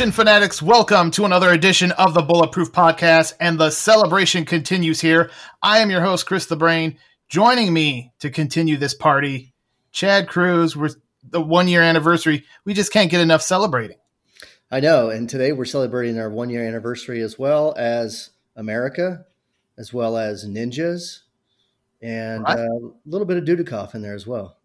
[0.00, 5.30] Action fanatics, welcome to another edition of the Bulletproof Podcast, and the celebration continues here.
[5.62, 6.96] I am your host, Chris the Brain.
[7.28, 9.52] Joining me to continue this party,
[9.92, 10.74] Chad Cruz.
[10.74, 10.88] We're
[11.28, 12.46] the one year anniversary.
[12.64, 13.98] We just can't get enough celebrating.
[14.70, 19.26] I know, and today we're celebrating our one year anniversary as well as America,
[19.76, 21.20] as well as ninjas,
[22.00, 22.58] and Right.
[22.58, 24.58] uh, a little bit of Dudikoff in there as well.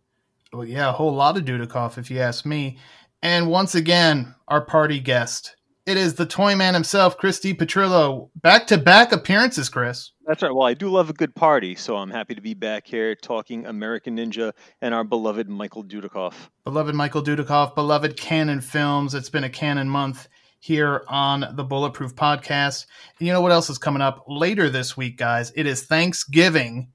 [0.54, 2.78] Well, yeah, a whole lot of Dudikoff, if you ask me.
[3.24, 5.56] And once again, our party guest.
[5.88, 7.54] It is the toy man himself, Chris D.
[7.54, 8.30] Petrillo.
[8.36, 10.12] Back to back appearances, Chris.
[10.28, 10.54] That's right.
[10.54, 13.68] Well, I do love a good party, so I'm happy to be back here talking
[13.68, 16.34] American Ninja and our beloved Michael Dudikoff.
[16.64, 19.14] Beloved Michael Dudikoff, beloved Cannon Films.
[19.14, 20.28] It's been a Cannon month
[20.60, 22.88] here on the Bulletproof Podcast.
[23.20, 25.54] And you know what else is coming up later this week, guys?
[25.56, 26.90] It is Thanksgiving.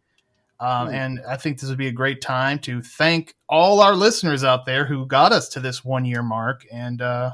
[0.59, 0.95] Um, Hmm.
[0.95, 4.67] And I think this would be a great time to thank all our listeners out
[4.67, 7.31] there who got us to this one year mark and uh,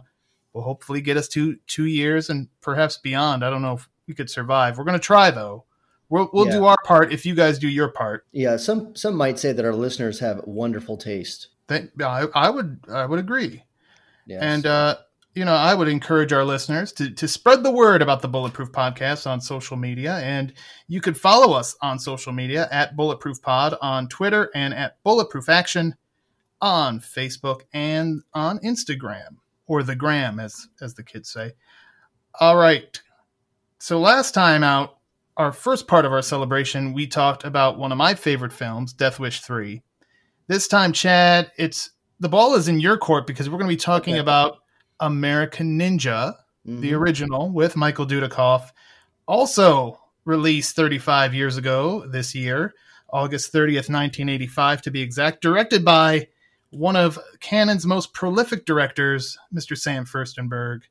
[0.52, 3.42] will hopefully get us to two years and perhaps beyond.
[3.42, 4.76] I don't know if we could survive.
[4.76, 5.64] We're going to try, though.
[6.08, 6.52] We'll, we'll Yeah.
[6.52, 8.26] do our part if you guys do your part.
[8.32, 11.48] Yeah, some some might say that our listeners have wonderful taste.
[11.68, 13.64] Th- I, I would I would agree.
[14.26, 14.40] Yes.
[14.42, 14.96] And uh,
[15.34, 18.70] you know, I would encourage our listeners to to spread the word about the Bulletproof
[18.70, 20.52] Podcast on social media, and
[20.88, 25.48] you could follow us on social media at Bulletproof Pod on Twitter and at Bulletproof
[25.48, 25.94] Action
[26.62, 31.50] on Facebook and on Instagram or the gram, as as the kids say.
[32.40, 33.00] All right.
[33.78, 34.95] So last time out,
[35.36, 39.18] our first part of our celebration, we talked about one of my favorite films, Death
[39.20, 39.82] Wish Three.
[40.46, 43.80] This time, Chad, it's the ball is in your court because we're going to be
[43.80, 44.20] talking Okay.
[44.20, 44.58] about
[45.00, 46.96] American Ninja, the Mhm.
[46.98, 48.70] original with Michael Dudikoff,
[49.26, 52.72] also released 35 years ago this year,
[53.12, 56.26] August 30th, 1985 to be exact, directed by
[56.70, 59.76] one of Cannon's most prolific directors, Mr.
[59.78, 60.82] Sam Firstenberg.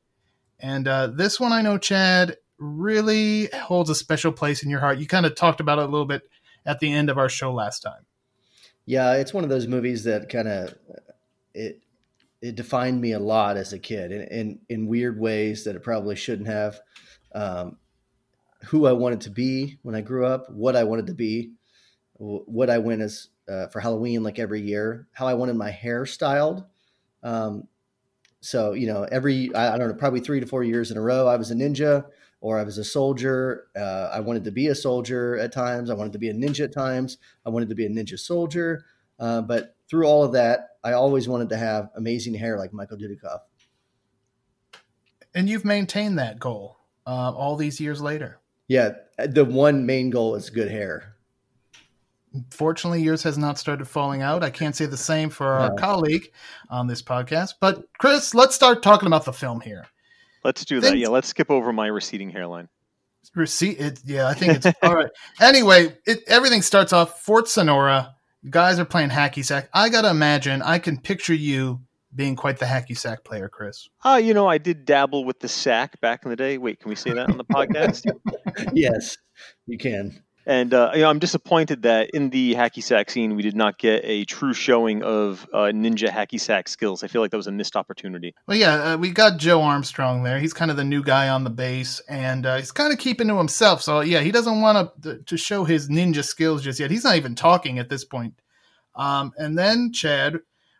[0.60, 4.98] And uh, this one I know, Chad, really holds a special place in your heart.
[4.98, 6.22] You kind of talked about it a little bit
[6.64, 8.06] at the end of our show last time.
[8.84, 10.74] Yeah, it's one of those movies that kind of
[11.54, 11.80] it
[12.40, 15.82] it defined me a lot as a kid, in in, in weird ways that it
[15.82, 16.80] probably shouldn't have.
[17.34, 17.76] Um,
[18.66, 21.52] who I wanted to be when I grew up, what I wanted to be,
[22.14, 26.06] what I went as uh, for Halloween, like every year, how I wanted my hair
[26.06, 26.64] styled.
[27.22, 27.68] Um,
[28.40, 31.02] so you know, every I, I don't know, probably three to four years in a
[31.02, 32.06] row, I was a ninja
[32.40, 33.68] or I was a soldier.
[33.76, 35.90] Uh, I wanted to be a soldier at times.
[35.90, 37.18] I wanted to be a ninja at times.
[37.44, 38.84] I wanted to be a ninja soldier.
[39.18, 42.98] Uh, but through all of that, I always wanted to have amazing hair like Michael
[42.98, 43.40] Dudikoff.
[45.34, 48.38] And you've maintained that goal uh, all these years later.
[48.68, 51.14] Yeah, the one main goal is good hair.
[52.50, 54.42] Fortunately, yours has not started falling out.
[54.42, 55.74] I can't say the same for our No.
[55.76, 56.30] colleague
[56.68, 57.54] on this podcast.
[57.60, 59.86] But Chris, let's start talking about the film here.
[60.46, 60.90] Let's do that.
[60.90, 62.68] Things- Yeah, let's skip over my receding hairline.
[63.34, 65.10] Receipt, it, yeah, I think it's all right.
[65.40, 68.14] Anyway, it, everything starts off Fort Sonora.
[68.48, 69.68] Guys are playing hacky sack.
[69.74, 71.80] I gotta imagine, I can picture you
[72.14, 73.88] being quite the hacky sack player, Chris.
[74.04, 76.56] Ah, you know, I did dabble with the sack back in the day.
[76.56, 78.06] Wait, can we say that on the podcast?
[78.72, 79.18] yes,
[79.66, 80.22] you can.
[80.48, 83.78] And uh, you know, I'm disappointed that in the hacky sack scene we did not
[83.78, 87.02] get a true showing of uh, ninja hacky sack skills.
[87.02, 88.32] I feel like that was a missed opportunity.
[88.46, 90.38] Well, yeah, uh, we got Joe Armstrong there.
[90.38, 93.26] He's kind of the new guy on the base, and uh, he's kind of keeping
[93.26, 93.82] to himself.
[93.82, 96.92] So, yeah, he doesn't want to to show his ninja skills just yet.
[96.92, 98.34] He's not even talking at this point.
[98.94, 100.38] Um, and then, Chad,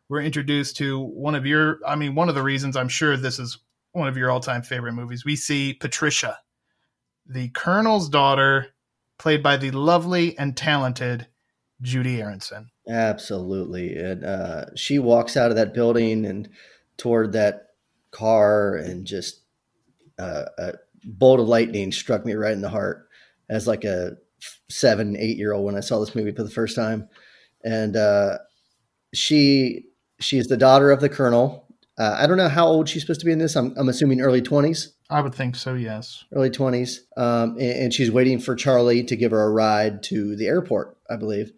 [0.09, 3.41] we're introduced to one of your, I mean, one of the reasons I'm sure this
[3.41, 3.59] is
[3.93, 5.25] one of your all time favorite movies.
[5.25, 6.39] We see Patricia,
[7.27, 8.69] the Colonel's daughter,
[9.19, 11.27] played by the lovely and talented
[11.83, 12.71] Judy Aronson.
[12.89, 13.97] Absolutely.
[13.97, 16.49] And uh, she walks out of that building and
[16.97, 17.69] toward that
[18.11, 19.43] car, and just
[20.19, 20.73] uh, a
[21.05, 23.09] bolt of lightning struck me right in the heart
[23.51, 24.17] as like a
[24.71, 27.09] seven, eight year old when I saw this movie for the first time.
[27.65, 28.39] And uh,
[29.13, 29.87] she
[30.21, 31.67] she is the daughter of the colonel.
[31.99, 33.57] Uh, I don't know how old she's supposed to be in this.
[33.57, 34.89] I'm, I'm assuming early 20s.
[35.09, 36.25] I would think so, yes.
[36.35, 40.37] early 20s um, and, and she's waiting for charlie to give her a ride to
[40.37, 41.53] the airport i believe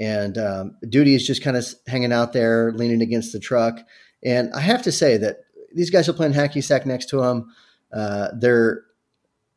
[0.00, 3.80] and um, duty is just kind of hanging out there leaning against the truck
[4.24, 5.40] and i have to say that
[5.74, 7.52] these guys are playing hacky sack next to him
[7.92, 8.84] uh, they're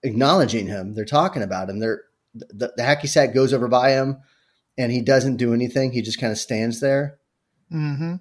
[0.03, 4.17] acknowledging him they're talking about him they're the, the hacky sack goes over by him
[4.77, 7.17] and he doesn't do anything he just kind of stands there
[7.71, 8.15] Mm-hmm.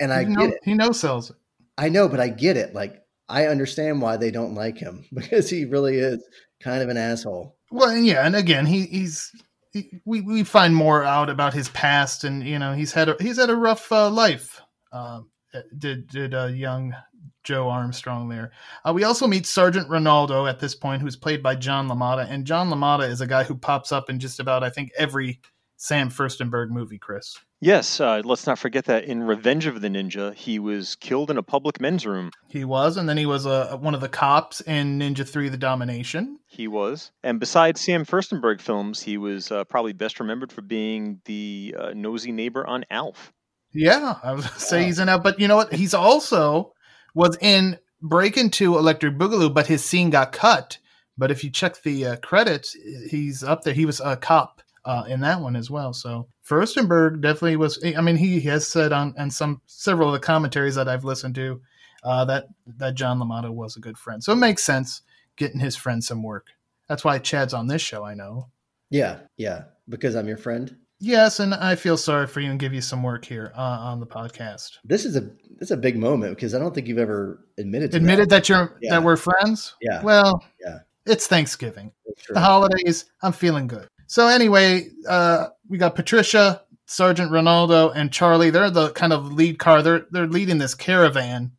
[0.00, 1.36] and i he, get it he no sells it.
[1.78, 2.74] I know, but I get it.
[2.74, 3.01] Like
[3.32, 6.22] I understand why they don't like him because he really is
[6.62, 7.56] kind of an asshole.
[7.70, 9.32] Well, yeah, and again, he, he's
[9.72, 13.16] he, we we find more out about his past, and you know, he's had a,
[13.18, 14.60] he's had a rough uh, life.
[14.92, 15.30] Um,
[15.78, 16.94] did did uh, young
[17.42, 18.52] Joe Armstrong there?
[18.86, 22.44] Uh, we also meet Sergeant Ronaldo at this point, who's played by John LaMotta, and
[22.44, 25.40] John LaMotta is a guy who pops up in just about I think every
[25.82, 26.96] Sam Firstenberg movie.
[26.96, 27.40] Chris.
[27.60, 31.38] Yes, uh, let's not forget that in Revenge of the Ninja, he was killed in
[31.38, 32.30] a public men's room.
[32.48, 35.56] He was, and then he was uh, one of the cops in Ninja Three: The
[35.56, 36.38] Domination.
[36.46, 41.20] He was, and besides Sam Firstenberg films, he was uh, probably best remembered for being
[41.24, 43.32] the uh, nosy neighbor on Alf.
[43.72, 45.72] Yeah, I would say he's in that, but you know what?
[45.72, 46.74] He's also
[47.12, 50.78] was in Breakin' 2 Electric Boogaloo, but his scene got cut.
[51.18, 52.76] But if you check the uh, credits,
[53.10, 53.74] he's up there.
[53.74, 55.92] He was a cop uh, in that one as well.
[55.92, 57.82] So Firstenberg definitely was.
[57.96, 61.34] I mean, he has said on and some several of the commentaries that I've listened
[61.36, 61.60] to
[62.02, 62.46] uh, that
[62.78, 64.22] that John LaMotta was a good friend.
[64.22, 65.02] So it makes sense
[65.36, 66.48] getting his friend some work.
[66.88, 68.04] That's why Chad's on this show.
[68.04, 68.48] I know.
[68.90, 70.76] Yeah, yeah, because I'm your friend.
[70.98, 73.98] Yes, and I feel sorry for you and give you some work here uh, on
[73.98, 74.78] the podcast.
[74.84, 77.94] This is a this is a big moment because I don't think you've ever admitted
[77.94, 78.90] admitted that, that you're yeah.
[78.90, 79.74] that we're friends.
[79.80, 80.02] Yeah.
[80.02, 80.78] Well, yeah.
[81.04, 81.90] It's Thanksgiving,
[82.28, 83.06] the holidays.
[83.22, 83.88] I'm feeling good.
[84.12, 88.50] So anyway, uh, we got Patricia, Sergeant Ronaldo, and Charlie.
[88.50, 89.80] They're the kind of lead car.
[89.80, 91.52] They're they're leading this caravan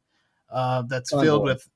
[0.52, 1.26] uh, that's convoy.
[1.26, 1.68] filled with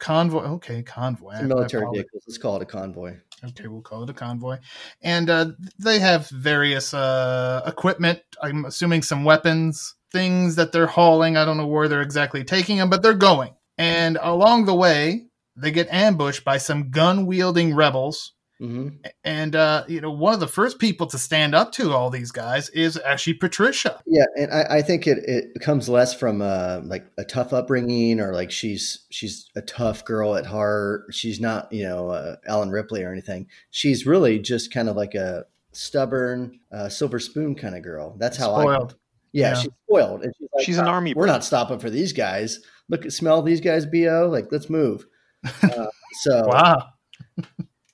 [0.00, 0.42] convoy.
[0.54, 1.40] Okay, convoy.
[1.42, 2.24] military vehicles.
[2.26, 3.18] Let's call it a convoy.
[3.44, 4.58] Okay, we'll call it a convoy.
[5.00, 8.20] And uh, they have various uh, equipment.
[8.42, 11.36] I'm assuming some weapons, things that they're hauling.
[11.36, 13.54] I don't know where they're exactly taking them, but they're going.
[13.78, 18.88] And along the way, they get ambushed by some gun wielding rebels Mm-hmm.
[19.24, 22.30] And uh, you know, one of the first people to stand up to all these
[22.30, 24.00] guys is actually Patricia.
[24.06, 28.18] Yeah, and I, I think it, it comes less from uh, like a tough upbringing
[28.18, 31.04] or like she's she's a tough girl at heart.
[31.10, 33.46] She's not you know uh, Ellen Ripley or anything.
[33.70, 38.16] She's really just kind of like a stubborn uh, silver spoon kind of girl.
[38.18, 38.92] That's how spoiled.
[38.92, 38.96] I.
[39.32, 41.12] Yeah, yeah, she's spoiled, and she's, like, she's an army.
[41.12, 42.60] We're not stopping for these guys.
[42.88, 44.30] Look, at smell these guys, bo.
[44.32, 45.06] Like, let's move.
[45.62, 45.86] Uh,
[46.22, 46.88] so wow.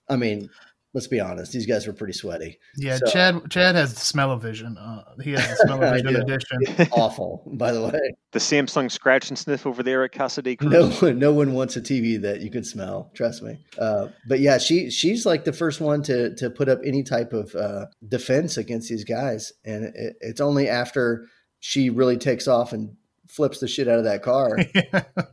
[0.09, 0.51] I mean,
[0.95, 2.59] let's be honest; these guys were pretty sweaty.
[2.77, 3.51] Yeah, so, Chad.
[3.51, 4.77] Chad has the smell of vision.
[4.77, 6.89] Uh, he has the smell of vision edition.
[6.93, 8.15] awful, by the way.
[8.33, 10.71] The Samsung scratch and sniff over there at Casa de Cruz.
[10.71, 13.11] No one, no one wants a TV that you can smell.
[13.15, 13.59] Trust me.
[13.79, 17.33] Uh, but yeah, she she's like the first one to to put up any type
[17.33, 21.27] of uh, defense against these guys, and it, it's only after
[21.61, 22.97] she really takes off and
[23.29, 24.83] flips the shit out of that car yeah.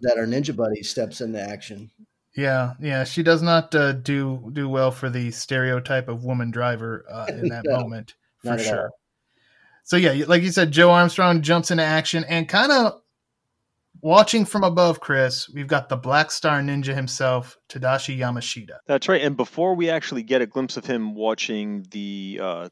[0.02, 1.92] that our ninja buddy steps into action.
[2.40, 7.06] Yeah, yeah, she does not uh, do do well for the stereotype of woman driver
[7.12, 8.84] uh, in that no, moment for sure.
[8.84, 9.00] All.
[9.84, 13.02] So yeah, like you said, Joe Armstrong jumps into action and kind of
[14.02, 15.02] watching from above.
[15.02, 18.78] Chris, we've got the Black Star Ninja himself, Tadashi Yamashita.
[18.88, 19.22] That's right.
[19.22, 22.70] And before we actually get a glimpse of him watching the uh,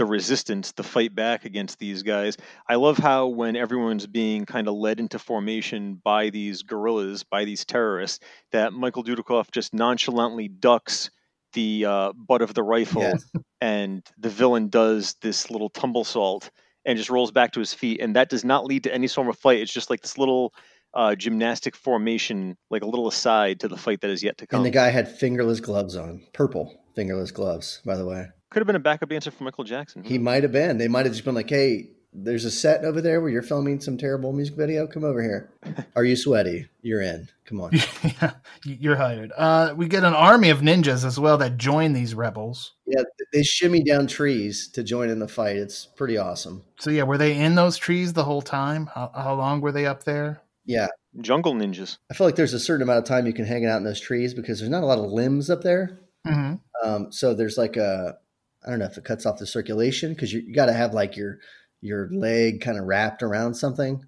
[0.00, 2.38] the resistance, the fight back against these guys.
[2.66, 7.44] I love how when everyone's being kind of led into formation by these guerrillas, by
[7.44, 8.18] these terrorists,
[8.52, 11.10] that Michael Dudikoff just nonchalantly ducks
[11.52, 13.30] the uh, butt of the rifle, yes.
[13.60, 16.50] and the villain does this little tumble salt
[16.86, 19.28] and just rolls back to his feet, and that does not lead to any sort
[19.28, 19.58] of fight.
[19.58, 20.54] It's just like this little
[20.94, 24.60] uh, gymnastic formation, like a little aside to the fight that is yet to come.
[24.60, 28.28] And the guy had fingerless gloves on, purple fingerless gloves, by the way.
[28.50, 30.02] Could have been a backup answer for Michael Jackson.
[30.04, 30.78] He might have been.
[30.78, 33.80] They might have just been like, "Hey, there's a set over there where you're filming
[33.80, 34.86] some terrible music video.
[34.86, 35.50] Come over here.
[35.96, 36.68] Are you sweaty?
[36.82, 37.28] You're in.
[37.44, 37.70] Come on.
[38.02, 38.32] yeah,
[38.64, 39.32] you're hired.
[39.36, 42.72] Uh, we get an army of ninjas as well that join these rebels.
[42.86, 43.02] Yeah,
[43.32, 45.56] they shimmy down trees to join in the fight.
[45.56, 46.64] It's pretty awesome.
[46.80, 48.86] So yeah, were they in those trees the whole time?
[48.86, 50.42] How, how long were they up there?
[50.64, 50.88] Yeah,
[51.20, 51.98] jungle ninjas.
[52.10, 54.00] I feel like there's a certain amount of time you can hang out in those
[54.00, 56.00] trees because there's not a lot of limbs up there.
[56.26, 56.54] Mm-hmm.
[56.84, 58.18] Um, so there's like a
[58.64, 60.94] I don't know if it cuts off the circulation because you, you got to have
[60.94, 61.38] like your
[61.80, 64.04] your leg kind of wrapped around something.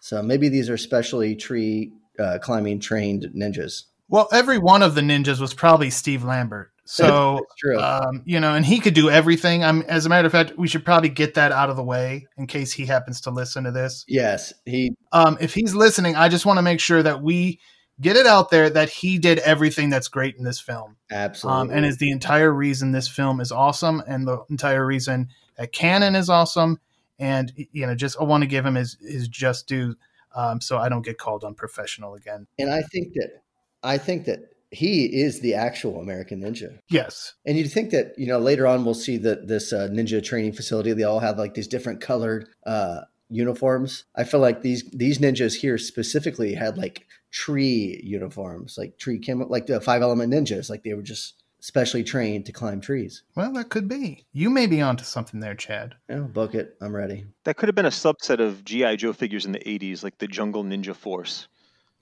[0.00, 3.84] So maybe these are specially tree uh, climbing trained ninjas.
[4.08, 6.68] Well, every one of the ninjas was probably Steve Lambert.
[6.84, 7.46] So,
[7.78, 9.62] um, you know, and he could do everything.
[9.62, 12.26] I'm, as a matter of fact, we should probably get that out of the way
[12.36, 14.04] in case he happens to listen to this.
[14.08, 14.92] Yes, he.
[15.12, 17.60] Um, if he's listening, I just want to make sure that we
[18.02, 20.96] get it out there that he did everything that's great in this film.
[21.10, 21.60] Absolutely.
[21.60, 25.72] Um, and is the entire reason this film is awesome and the entire reason that
[25.72, 26.80] Cannon is awesome.
[27.18, 29.94] And, you know, just I want to give him his, his just due
[30.34, 32.46] um, so I don't get called unprofessional again.
[32.58, 33.42] And I think that,
[33.82, 34.40] I think that
[34.70, 36.78] he is the actual American Ninja.
[36.88, 37.34] Yes.
[37.44, 40.54] And you think that, you know, later on we'll see that this uh, ninja training
[40.54, 44.04] facility, they all have like these different colored uh, uniforms.
[44.16, 49.40] I feel like these these ninjas here specifically had like tree uniforms, like tree chem,
[49.48, 50.70] like the five element ninjas.
[50.70, 53.22] Like they were just specially trained to climb trees.
[53.34, 54.24] Well, that could be.
[54.32, 55.94] You may be onto something there, Chad.
[56.08, 56.76] Yeah, know, book it.
[56.80, 57.24] I'm ready.
[57.44, 60.28] That could have been a subset of GI Joe figures in the '80s, like the
[60.28, 61.48] Jungle Ninja Force.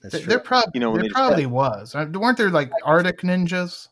[0.02, 0.28] That's There, true.
[0.30, 1.94] there, prob- You know, when there they just- probably was.
[1.94, 3.88] Weren't there like Arctic ninjas?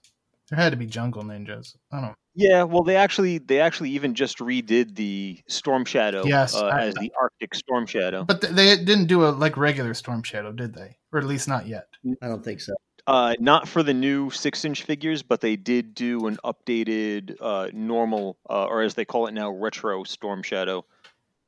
[0.51, 1.77] There had to be jungle ninjas.
[1.93, 2.15] I don't.
[2.35, 6.83] Yeah, well, they actually they actually even just redid the Storm Shadow Yes, uh, I-
[6.83, 8.25] as the Arctic Storm Shadow.
[8.25, 10.97] But th- they didn't do a like regular Storm Shadow, did they?
[11.13, 11.87] Or at least not yet.
[12.23, 12.75] I don't think so.
[13.07, 18.37] Uh, not for the new six-inch figures, but they did do an updated uh, normal,
[18.51, 20.85] uh, or as they call it now, retro Storm Shadow,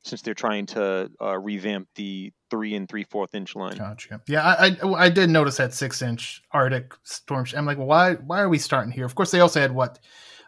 [0.03, 3.77] since they're trying to uh, revamp the three and three-fourth inch line.
[3.77, 4.21] Gotcha.
[4.27, 7.47] Yeah, I, I I did notice that six inch Arctic Storm.
[7.57, 9.05] I'm like, well, why why are we starting here?
[9.05, 9.99] Of course, they also had what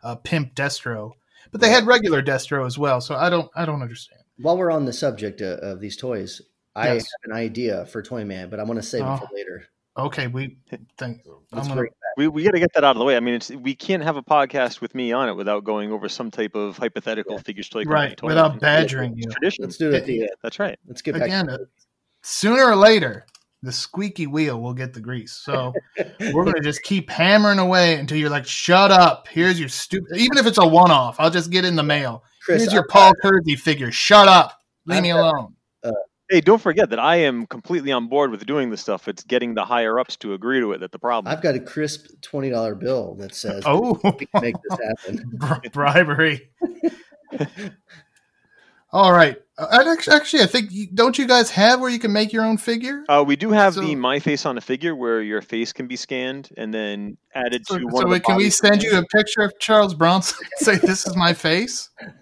[0.03, 1.13] uh, Pimp Destro,
[1.51, 3.01] but they had regular Destro as well.
[3.01, 4.23] So I don't I don't understand.
[4.39, 6.41] While we're on the subject of, of these toys,
[6.75, 9.15] I have an idea for Toy Man, but I'm going to save Oh.
[9.15, 9.67] it for later.
[9.97, 11.19] Okay, we think Let's
[11.53, 12.17] I'm gonna, bring it back.
[12.17, 13.17] We we got to get that out of the way.
[13.17, 16.09] I mean, it's we can't have a podcast with me on it without going over
[16.09, 18.59] some type of hypothetical figures toy company right toy without line.
[18.59, 19.25] badgering you.
[19.31, 19.65] Tradition.
[19.65, 20.09] Let's do it.
[20.09, 20.79] Yeah, that's right.
[20.87, 21.25] let's get back.
[21.25, 21.59] Again, uh,
[22.23, 23.27] sooner or later,
[23.63, 25.33] the squeaky wheel will get the grease.
[25.33, 25.75] So
[26.33, 29.29] we're gonna just keep hammering away until you're like, shut up.
[29.29, 30.17] Here's your stupid.
[30.17, 32.25] Even if it's a one off, I'll just get in the mail.
[32.43, 33.93] Chris, Here's your I've Paul Kersey figure.
[33.93, 34.59] Shut up.
[34.87, 35.55] Leave I've me got- alone.
[36.33, 39.07] Hey, don't forget that I am completely on board with doing this stuff.
[39.07, 41.31] It's getting the higher ups to agree to it that the problem.
[41.31, 45.25] I've got a crisp twenty dollar bill that says Oh, we make this happen.
[45.35, 46.51] Bri- bribery.
[48.93, 49.37] All right.
[49.59, 52.57] Uh, actually, actually, I think don't you guys have where you can make your own
[52.57, 53.05] figure?
[53.11, 55.87] Uh, we do have So- the My Face on a figure where your face can
[55.87, 58.97] be scanned and then added So, to one so of the can we send you
[58.97, 60.39] a picture of Charles Bronson?
[60.41, 61.91] and Say this is my face.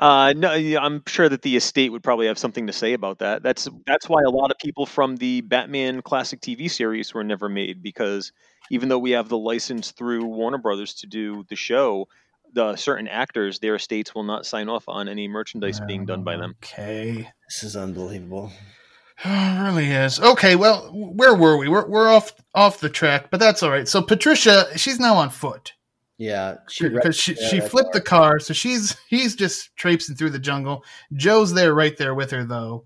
[0.00, 3.18] Uh, no, yeah, I'm sure that the estate would probably have something to say about
[3.18, 3.42] that.
[3.42, 7.50] That's that's why a lot of people from the Batman classic TV series were never
[7.50, 8.32] made because
[8.70, 12.08] even though we have the license through Warner Brothers to do the show,
[12.54, 16.36] the certain actors, their estates will not sign off on any merchandise being done by
[16.36, 16.54] them.
[16.64, 17.28] Okay.
[17.48, 18.50] This is unbelievable.
[19.24, 20.18] it really is.
[20.18, 21.68] Okay, well, where were we?
[21.68, 23.86] We're, we're off off the track, but that's all right.
[23.86, 25.74] So Patricia, she's now on foot
[26.20, 30.38] Yeah, because she, she that's flipped the car, so she's he's just traipsing through the
[30.38, 30.84] jungle.
[31.14, 32.84] Joe's there, right there with her, though.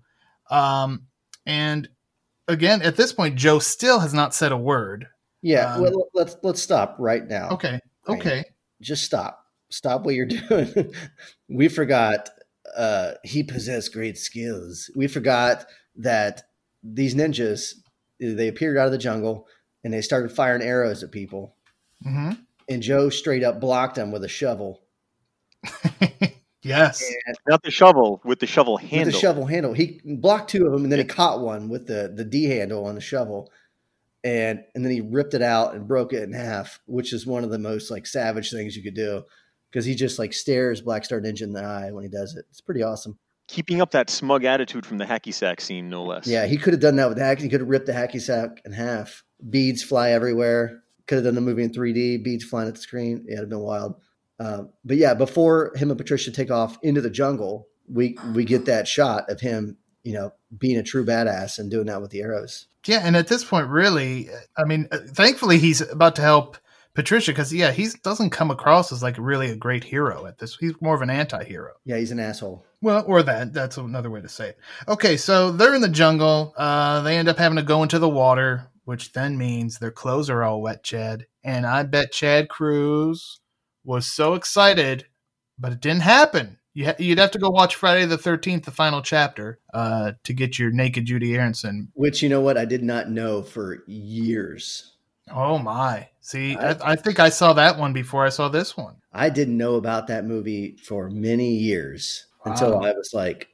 [0.49, 1.07] Um,
[1.45, 1.89] and
[2.47, 5.07] again, at this point, Joe still has not said a word.
[5.41, 7.49] Yeah, Um, well, let's let's stop right now.
[7.49, 7.77] Okay,
[8.07, 8.19] Right.
[8.19, 8.43] okay.
[8.81, 9.43] just stop.
[9.69, 10.93] Stop what you're doing.
[11.49, 12.29] we forgot
[12.77, 14.89] uh, he possessed great skills.
[14.95, 15.65] We forgot
[15.97, 16.43] that
[16.83, 17.73] these ninjas
[18.17, 19.45] they appeared out of the jungle
[19.83, 21.57] and they started firing arrows at people.
[22.01, 22.31] hmm
[22.67, 24.81] And Joe straight up blocked him with a shovel.
[26.63, 27.03] yes.
[27.47, 29.05] Not the shovel with the shovel handle.
[29.05, 29.73] With the shovel handle.
[29.73, 32.85] He blocked two of them and then he caught one with the, the D handle
[32.85, 33.51] on the shovel.
[34.23, 37.43] And and then he ripped it out and broke it in half, which is one
[37.43, 39.23] of the most like savage things you could do.
[39.71, 42.45] Because he just like stares Black Star Ninja in the eye when he does it.
[42.49, 43.19] It's pretty awesome.
[43.47, 46.25] Keeping up that smug attitude from the hacky sack scene, no less.
[46.25, 47.41] Yeah, he could have done that with the hacky.
[47.41, 49.23] He could have ripped the hacky sack in half.
[49.47, 50.81] Beads fly everywhere.
[51.07, 52.23] Could have done the movie in 3D.
[52.23, 53.25] Beads flying at the screen.
[53.27, 53.95] Yeah, it'd have been wild.
[54.39, 58.65] Um, but yeah, before him and Patricia take off into the jungle, we we get
[58.65, 62.21] that shot of him, you know, being a true badass and doing that with the
[62.21, 62.67] arrows.
[62.85, 66.57] Yeah, and at this point, really, I mean, uh, thankfully he's about to help
[66.93, 70.57] Patricia because yeah, he doesn't come across as like really a great hero at this.
[70.57, 71.73] He's more of an anti-hero.
[71.85, 72.65] Yeah, he's an asshole.
[72.81, 73.53] Well, or that.
[73.53, 74.57] That's another way to say it.
[74.87, 76.53] Okay, so they're in the jungle.
[76.55, 80.29] Uh, they end up having to go into the water, which then means their clothes
[80.29, 81.27] are all wet, Chad.
[81.43, 83.39] And I bet Chad Cruz
[83.83, 85.05] was so excited,
[85.59, 86.57] but it didn't happen.
[86.73, 90.33] You ha- you'd have to go watch Friday the 13th, the final chapter, uh, to
[90.33, 91.89] get your naked Judy Aronson.
[91.93, 94.91] Which you know what I did not know for years.
[95.31, 96.09] Oh, my.
[96.21, 98.95] See, I- I, I think I saw that one before I saw this one.
[99.13, 103.47] I didn't know about that movie for many years until I was like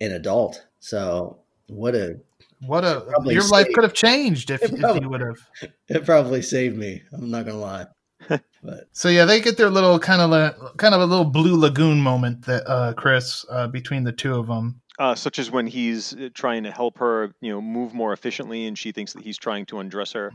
[0.00, 0.66] an adult.
[0.78, 1.38] So
[1.68, 2.20] what a
[2.60, 3.02] What a.
[3.02, 5.36] Probably Your life could have changed if, It if you would have.
[5.88, 7.02] it probably saved me.
[7.12, 7.86] I'm not gonna lie.
[8.28, 11.58] but So yeah, they get their little kind of a kind of a little blue
[11.58, 14.80] lagoon moment that uh, Chris uh, between the two of them.
[14.98, 18.66] Uh, such as when he's uh, trying to help her, you know, move more efficiently,
[18.66, 20.32] and she thinks that he's trying to undress her.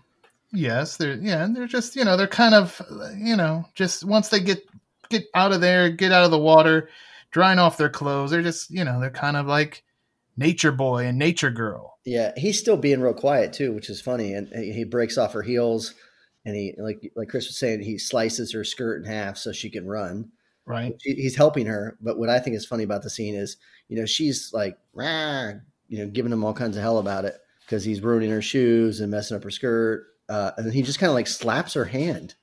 [0.53, 2.81] Yes, they're yeah, and they're just you know they're kind of
[3.17, 4.63] you know just once they get
[5.09, 6.89] get out of there, get out of the water,
[7.31, 9.83] drying off their clothes, they're just you know they're kind of like
[10.37, 11.97] nature boy and nature girl.
[12.05, 14.33] yeah, he's still being real quiet too, which is funny.
[14.33, 15.93] And he he breaks off her heels,
[16.45, 19.69] and he like like Chris was saying, he slices her skirt in half so she
[19.69, 20.31] can run.
[20.65, 20.95] Right.
[21.01, 23.57] He- He's helping her, but what I think is funny about the scene is,
[23.89, 25.53] you know, she's like, "Rah,"
[25.89, 27.35] you know, giving him all kinds of hell about it
[27.65, 30.99] because he's ruining her shoes and messing up her skirt, uh, and then he just
[30.99, 32.35] kind of like slaps her hand.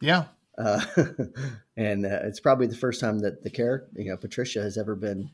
[0.00, 0.24] Yeah.
[0.58, 0.80] uh,
[1.76, 4.94] and uh, it's probably the first time that the character, you know, Patricia has ever
[4.94, 5.30] been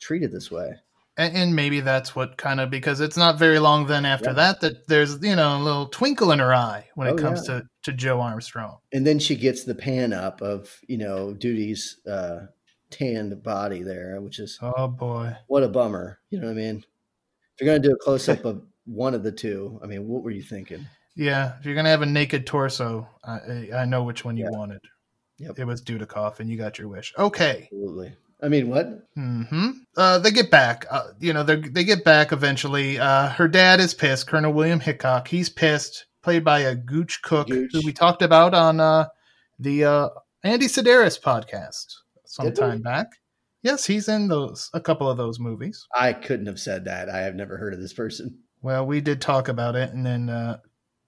[0.00, 0.74] treated this way.
[1.18, 4.34] And, and maybe that's what kind of because it's not very long then after Yeah.
[4.34, 7.46] that that there's you know a little twinkle in her eye when it Oh, comes
[7.48, 7.60] yeah.
[7.60, 8.78] to to Joe Armstrong.
[8.92, 12.46] And then she gets the pan up of you know Duty's uh,
[12.90, 15.36] tanned body there, which is Oh boy.
[15.48, 16.18] what a bummer.
[16.30, 16.76] You know what I mean?
[16.78, 20.22] If you're gonna do a close up of one of the two, I mean, what
[20.22, 20.86] were you thinking?
[21.14, 24.44] Yeah, if you're gonna have a naked torso, I I I know which one you
[24.50, 24.56] Yeah.
[24.58, 24.80] wanted.
[25.38, 25.58] Yep.
[25.58, 27.12] It was Dudikoff, and you got your wish.
[27.18, 27.68] Okay.
[27.72, 28.14] Absolutely.
[28.42, 29.06] I mean, what?
[29.14, 30.84] hmm Uh, they get back.
[30.90, 32.98] Uh, you know, they they get back eventually.
[32.98, 34.26] Uh, her dad is pissed.
[34.26, 35.28] Colonel William Hickok.
[35.28, 36.06] He's pissed.
[36.22, 37.70] Played by a Gooch Cook, Gooch.
[37.72, 39.06] who we talked about on uh,
[39.58, 40.08] the uh,
[40.44, 41.84] Andy Sidaris podcast
[42.26, 43.08] some time back.
[43.62, 45.84] Yes, he's in those a couple of those movies.
[45.94, 47.08] I couldn't have said that.
[47.10, 48.38] I have never heard of this person.
[48.62, 50.58] Well, we did talk about it, and then uh,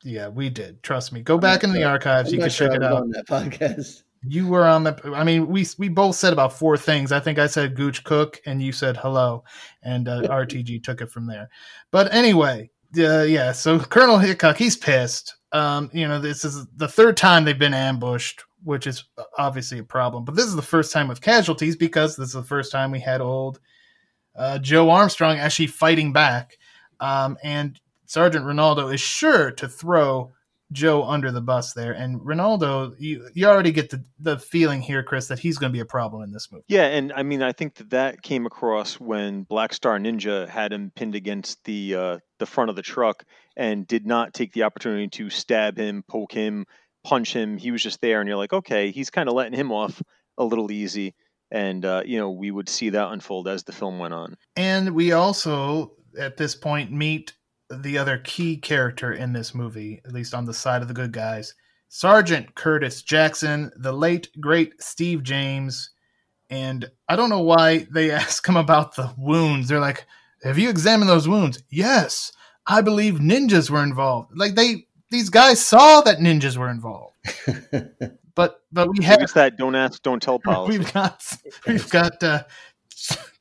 [0.03, 0.83] yeah, we did.
[0.83, 1.23] Trust me.
[1.23, 2.29] Go back in the archives.
[2.31, 3.03] I'm you can sure check I it out.
[3.03, 4.03] on that podcast.
[4.27, 5.13] You were on the.
[5.15, 7.13] I mean, we we both said about four things.
[7.13, 9.45] I think I said Gooch Cook, and you said hello,
[9.83, 11.49] and uh, RTG took it from there.
[11.91, 13.53] But anyway, uh, yeah.
[13.53, 15.37] So Colonel Hickok, he's pissed.
[15.53, 19.05] Um, you know, this is the third time they've been ambushed, which is
[19.39, 20.25] obviously a problem.
[20.25, 23.01] But this is the first time with casualties because this is the first time we
[23.01, 23.61] had old
[24.37, 26.59] uh, Joe Armstrong actually fighting back,
[27.01, 30.33] um, and Sergeant Ronaldo is sure to throw
[30.73, 31.93] Joe under the bus there.
[31.93, 35.77] And Ronaldo, you you already get the, the feeling here, Chris, that he's going to
[35.77, 36.65] be a problem in this movie.
[36.69, 40.73] Yeah, and I mean, I think that that came across when Black Star Ninja had
[40.73, 43.25] him pinned against the uh, the front of the truck
[43.57, 46.67] and did not take the opportunity to stab him, poke him,
[47.05, 47.57] punch him.
[47.57, 50.03] He was just there, and you're like, okay, he's kind of letting him off
[50.39, 51.15] a little easy.
[51.51, 54.37] And uh, you know, we would see that unfold as the film went on.
[54.57, 57.33] And we also, at this point, meet
[57.83, 61.13] the other key character in this movie, at least on the side of the good
[61.13, 61.55] guys,
[61.89, 65.91] Sergeant Curtis Jackson, the late great Steve James.
[66.51, 69.69] And I don't know why they ask him about the wounds.
[69.69, 70.07] They're like,
[70.43, 72.33] "Have you examined those wounds?" Yes,
[72.67, 74.33] I believe ninjas were involved.
[74.35, 77.17] Like they, these guys saw that ninjas were involved.
[78.35, 80.79] But but we have It's that don't ask, don't tell policy.
[80.79, 81.23] We've got
[81.67, 82.45] we've got uh,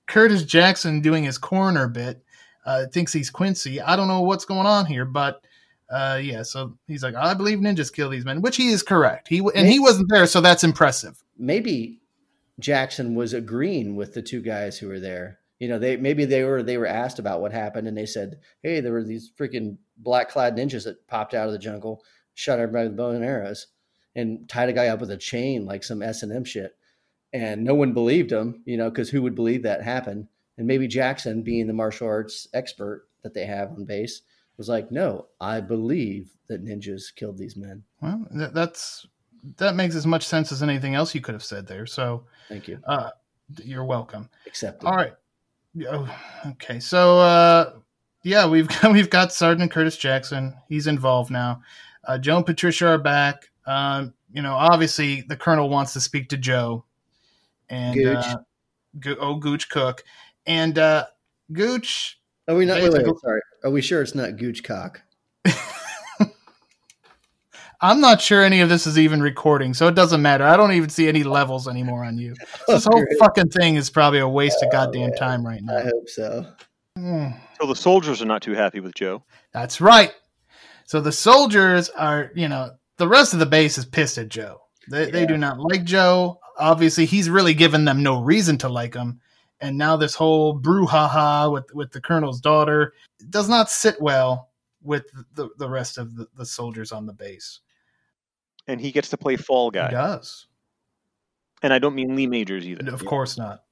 [0.08, 2.23] Curtis Jackson doing his corner bit.
[2.66, 3.82] Uh, thinks he's Quincy.
[3.82, 5.44] I don't know what's going on here, but
[5.90, 6.44] uh, yeah.
[6.44, 9.28] So he's like, I believe ninjas kill these men, which he is correct.
[9.28, 11.22] He and he wasn't there, so that's impressive.
[11.38, 12.00] maybe
[12.60, 15.40] Jackson was agreeing with the two guys who were there.
[15.60, 18.40] You know, they maybe they were they were asked about what happened, and they said,
[18.62, 22.60] "Hey, there were these freaking black clad ninjas that popped out of the jungle, shot
[22.60, 23.68] everybody with bow and arrows,
[24.16, 26.76] and tied a guy up with a chain like some S and M shit."
[27.32, 30.28] And no one believed him, you know, because who would believe that happened?
[30.58, 34.22] And maybe Jackson, being the martial arts expert that they have on base,
[34.58, 39.08] was like, "No, I believe that ninjas killed these men." Well, that's
[39.58, 41.86] that makes as much sense as anything else you could have said there.
[41.86, 42.80] So Thank you.
[42.88, 43.10] uh,
[43.64, 44.30] you're welcome.
[44.48, 44.86] Accepted.
[44.88, 45.14] All right.
[45.90, 46.18] Oh,
[46.52, 46.80] okay.
[46.80, 47.74] So uh
[48.24, 50.56] yeah, we've got we've got Sergeant Curtis Jackson.
[50.70, 51.62] He's involved now.
[52.06, 53.50] Uh, Joe and Patricia are back.
[53.66, 56.86] Um, you know, obviously the Colonel wants to speak to Joe,
[57.70, 58.16] and Gooch.
[58.18, 58.38] uh,
[59.00, 60.04] Go- oh Gooch Cook,
[60.46, 61.06] and uh,
[61.52, 62.20] Gooch.
[62.48, 62.82] Are we not?
[62.82, 63.42] Wait, wait, sorry.
[63.64, 65.02] Are we sure it's not Gooch cock?
[67.82, 70.46] I'm not sure any of this is even recording, so it doesn't matter.
[70.46, 72.34] I don't even see any levels anymore on you.
[72.68, 73.20] This whole Great.
[73.20, 75.16] fucking thing is probably a waste of goddamn man.
[75.16, 75.80] time right now.
[75.80, 76.46] I hope so.
[76.98, 77.28] Hmm.
[77.60, 79.24] So the soldiers are not too happy with Joe.
[79.52, 80.14] That's right.
[80.86, 84.62] So the soldiers are, you know, the rest of the base is pissed at Joe.
[84.90, 86.40] They, they do not like Joe.
[86.58, 89.20] Obviously, he's really given them no reason to like him.
[89.64, 92.94] And now this whole brouhaha with with the colonel's daughter
[93.30, 94.50] does not sit well
[94.82, 97.62] with the, the rest of the, the soldiers on the base.
[98.68, 99.90] And he gets to play fall He guy.
[99.90, 100.48] does.
[101.62, 102.92] And I don't mean Lee Majors either.
[102.94, 103.64] Of course not.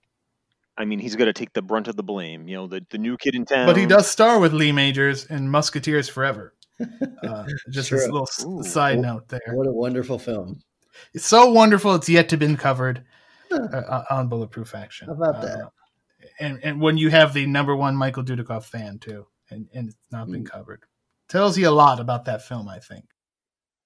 [0.77, 2.47] I mean, he's going to take the brunt of the blame.
[2.47, 3.65] You know, the, the new kid in town.
[3.67, 6.53] But he does star with Lee Majors in Musketeers Forever.
[7.23, 8.11] Uh, just this True.
[8.21, 8.63] little Ooh.
[8.63, 9.39] side note there.
[9.53, 10.59] What a wonderful film.
[11.13, 11.93] It's so wonderful.
[11.93, 13.03] It's yet to been covered
[13.51, 15.07] uh, on Bulletproof Action.
[15.07, 15.71] How about Uh, that?
[16.39, 19.97] And and when you have the number one Michael Dudikoff fan too, and, and it's
[20.11, 20.49] not been Mm.
[20.49, 20.83] covered,
[21.29, 22.67] tells you a lot about that film.
[22.67, 23.05] I think.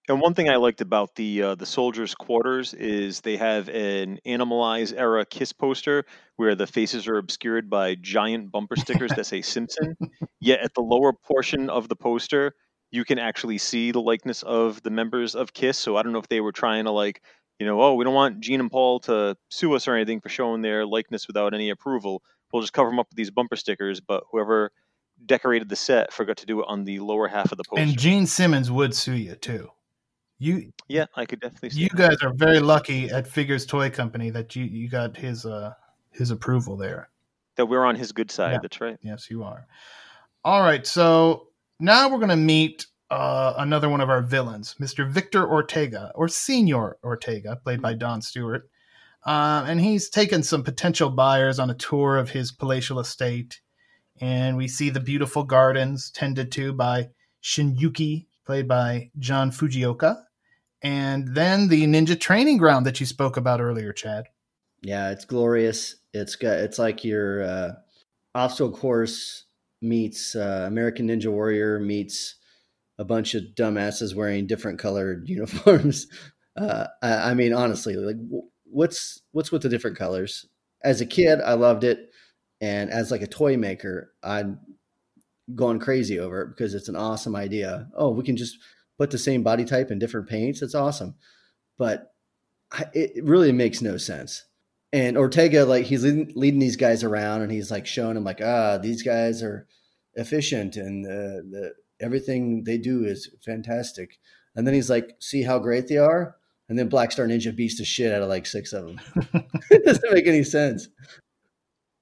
[0.07, 4.19] And one thing I liked about the uh, the soldiers' quarters is they have an
[4.25, 6.05] Animalize era Kiss poster
[6.35, 9.95] where the faces are obscured by giant bumper stickers that say Simpson.
[10.39, 12.53] Yet at the lower portion of the poster,
[12.91, 15.79] you can actually see the likeness of the members of Kiss.
[15.79, 17.23] So I don't know if they were trying to like,
[17.59, 20.29] you know, oh, we don't want Gene and Paul to sue us or anything for
[20.29, 22.21] showing their likeness without any approval.
[22.55, 23.99] We'll just cover them up with these bumper stickers.
[23.99, 24.71] But whoever
[25.25, 27.83] decorated the set forgot to do it on the lower half of the poster.
[27.83, 29.69] And Gene Simmons would sue you too.
[30.39, 31.97] You Yeah, I could definitely you that.
[31.97, 35.73] guys are very lucky at Figures Toy Company that you you got his uh
[36.11, 37.09] his approval there.
[37.57, 38.53] that we're on his good side.
[38.53, 38.59] Yeah.
[38.61, 38.97] That's right.
[39.01, 39.67] Yes, you are.
[40.45, 41.47] All right, so
[41.81, 45.07] now we're gonna meet uh, another one of our villains, Mr.
[45.07, 48.69] Victor Ortega, or Senor Ortega, played by Don Stewart.
[49.25, 53.59] Uh, and he's taken some potential buyers on a tour of his palatial estate.
[54.21, 57.09] And we see the beautiful gardens tended to by
[57.43, 60.21] Shinyuki, played by John Fujioka.
[60.81, 64.25] And then the ninja training ground that you spoke about earlier, Chad.
[64.83, 65.95] Yeah, it's glorious.
[66.13, 67.71] It's got it's like your uh,
[68.35, 69.45] obstacle course
[69.81, 72.35] meets uh, American Ninja Warrior meets
[72.99, 76.07] a bunch of dumbasses wearing different colored uniforms.
[76.55, 78.17] Uh, I, I mean, honestly, like
[78.75, 80.45] what's what's with the different colors?
[80.83, 82.11] As a kid, I loved it,
[82.61, 84.59] and as like a toy maker, I'm
[85.53, 87.87] going crazy over it because it's an awesome idea.
[87.95, 88.57] Oh, we can just
[88.97, 90.61] put the same body type in different paints.
[90.61, 91.15] It's awesome,
[91.77, 92.13] but
[92.71, 94.45] I, it really makes no sense
[94.95, 98.39] and Ortega, like he's leading, leading these guys around, and he's like showing them, like,
[98.41, 99.67] ah, these guys are
[100.13, 104.17] efficient, and uh, the everything they do is fantastic.
[104.55, 106.37] And then he's like, see how great they are,
[106.69, 108.99] and then Black Star Ninja beats the shit out of like six of them.
[109.71, 110.87] it doesn't make any sense.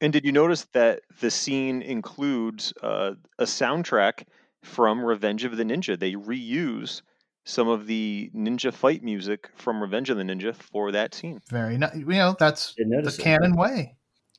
[0.02, 4.24] And did you notice that the scene includes uh, a soundtrack
[4.64, 5.98] from Revenge of the Ninja?
[5.98, 7.02] They reuse
[7.46, 11.42] some of the ninja fight music from Revenge of the Ninja for that scene.
[11.50, 11.96] Very nice.
[11.96, 13.22] You know, that's the notice it.
[13.22, 13.96] cannon way.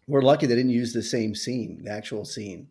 [0.07, 2.69] We're lucky they didn't use the same scene, the actual scene.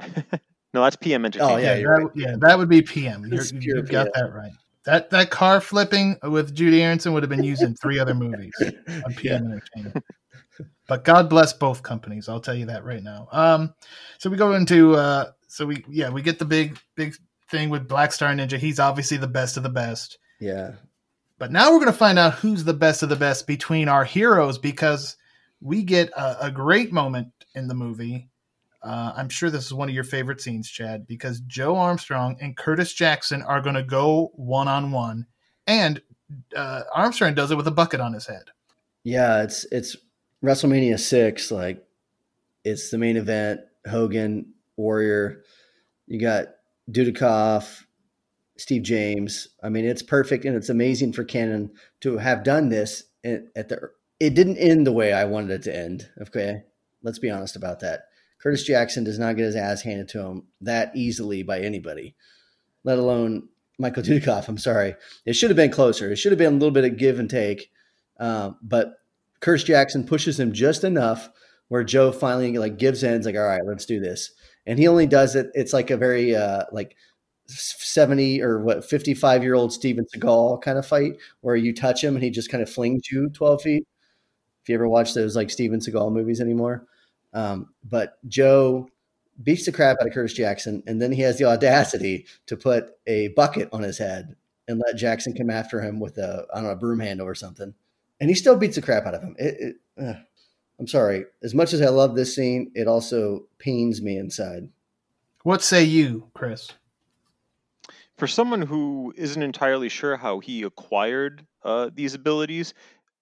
[0.00, 1.58] no, that's PM Entertainment.
[1.58, 2.10] Oh, yeah, Yeah, that, right.
[2.14, 3.24] yeah, that would be PM.
[3.26, 4.52] You're, It's you pure have got that right.
[4.88, 8.54] That that car flipping with Judy Aronson would have been used in three other movies
[8.88, 10.02] on PM Entertainment.
[10.86, 12.26] But God bless both companies.
[12.26, 13.28] I'll tell you that right now.
[13.30, 13.74] Um,
[14.16, 17.14] so we go into uh, so we yeah we get the big big
[17.50, 18.56] thing with Black Star Ninja.
[18.56, 20.16] He's obviously the best of the best.
[20.40, 20.72] Yeah,
[21.36, 24.04] But now we're going to find out who's the best of the best between our
[24.04, 25.18] heroes because
[25.60, 28.30] we get a, a great moment in the movie.
[28.88, 32.56] Uh, I'm sure this is one of your favorite scenes, Chad, because Joe Armstrong and
[32.56, 35.26] Curtis Jackson are going to go one on one,
[35.66, 36.00] and
[36.56, 38.44] uh, Armstrong does it with a bucket on his head.
[39.04, 39.42] yeah.
[39.42, 39.96] It's it's
[40.42, 41.50] WrestleMania six.
[41.50, 41.84] Like
[42.64, 43.60] it's the main event.
[43.86, 45.42] Hogan, Warrior.
[46.06, 46.46] You got
[46.90, 47.84] Dudikoff,
[48.56, 49.48] Steve James.
[49.62, 53.90] I mean, it's perfect and it's amazing for Cannon to have done this at the.
[54.18, 56.08] It didn't end the way I wanted it to end.
[56.22, 56.62] Okay,
[57.02, 58.07] let's be honest about that.
[58.38, 62.14] Curtis Jackson does not get his ass handed to him that easily by anybody,
[62.84, 63.48] let alone
[63.78, 64.48] Michael Dudikoff.
[64.48, 64.94] I'm sorry,
[65.26, 66.10] it should have been closer.
[66.10, 67.70] It should have been a little bit of give and take,
[68.18, 68.94] um, but
[69.40, 71.30] Curtis Jackson pushes him just enough
[71.68, 73.14] where Joe finally like gives in.
[73.14, 74.32] It's like, all right, let's do this.
[74.66, 75.48] And he only does it.
[75.54, 76.96] It's like a very uh, like
[77.46, 82.14] 70 or what 55 year old Steven Seagal kind of fight where you touch him
[82.14, 83.88] and he just kind of flings you 12 feet.
[84.62, 86.86] If you ever watch those like Steven Seagal movies anymore.
[87.32, 88.88] Um, but Joe
[89.42, 92.90] beats the crap out of Curtis Jackson and then he has the audacity to put
[93.06, 94.34] a bucket on his head
[94.66, 97.34] and let Jackson come after him with a, I don't know, a broom handle or
[97.34, 97.74] something.
[98.20, 99.36] And he still beats the crap out of him.
[99.38, 100.20] It, it, uh,
[100.78, 101.24] I'm sorry.
[101.42, 104.68] As much as I love this scene, it also pains me inside.
[105.42, 106.70] What say you, Chris?
[108.16, 112.74] For someone who isn't entirely sure how he acquired uh, these abilities,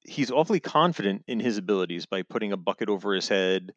[0.04, 3.72] he's awfully confident in his abilities by putting a bucket over his head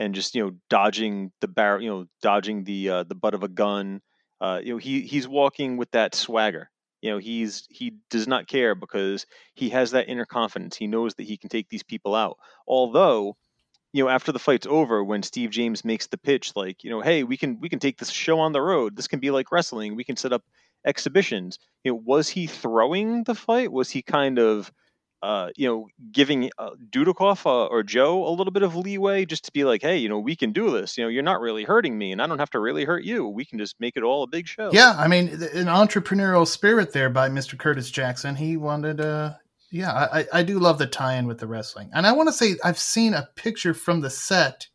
[0.00, 3.42] and just you know dodging the bar, you know dodging the uh, the butt of
[3.42, 4.00] a gun.
[4.40, 6.70] Uh, you know he he's walking with that swagger.
[7.02, 10.76] You know he's he does not care because he has that inner confidence.
[10.76, 12.38] He knows that he can take these people out.
[12.66, 13.36] Although
[13.92, 17.00] you know after the fight's over when steve james makes the pitch like you know
[17.00, 19.50] hey we can we can take this show on the road this can be like
[19.50, 20.44] wrestling we can set up
[20.86, 24.70] exhibitions you know was he throwing the fight was he kind of
[25.22, 29.44] uh, you know giving uh, Dudikoff uh, or joe a little bit of leeway just
[29.44, 31.64] to be like hey you know we can do this you know you're not really
[31.64, 34.02] hurting me and i don't have to really hurt you we can just make it
[34.02, 37.58] all a big show Yeah, I mean, th- an entrepreneurial spirit there by Mr.
[37.58, 38.34] Curtis Jackson.
[38.36, 39.34] He wanted, uh,
[39.70, 42.32] yeah, I, I- I do love the tie-in with the wrestling, and I want to
[42.32, 44.68] say I've seen a picture from the set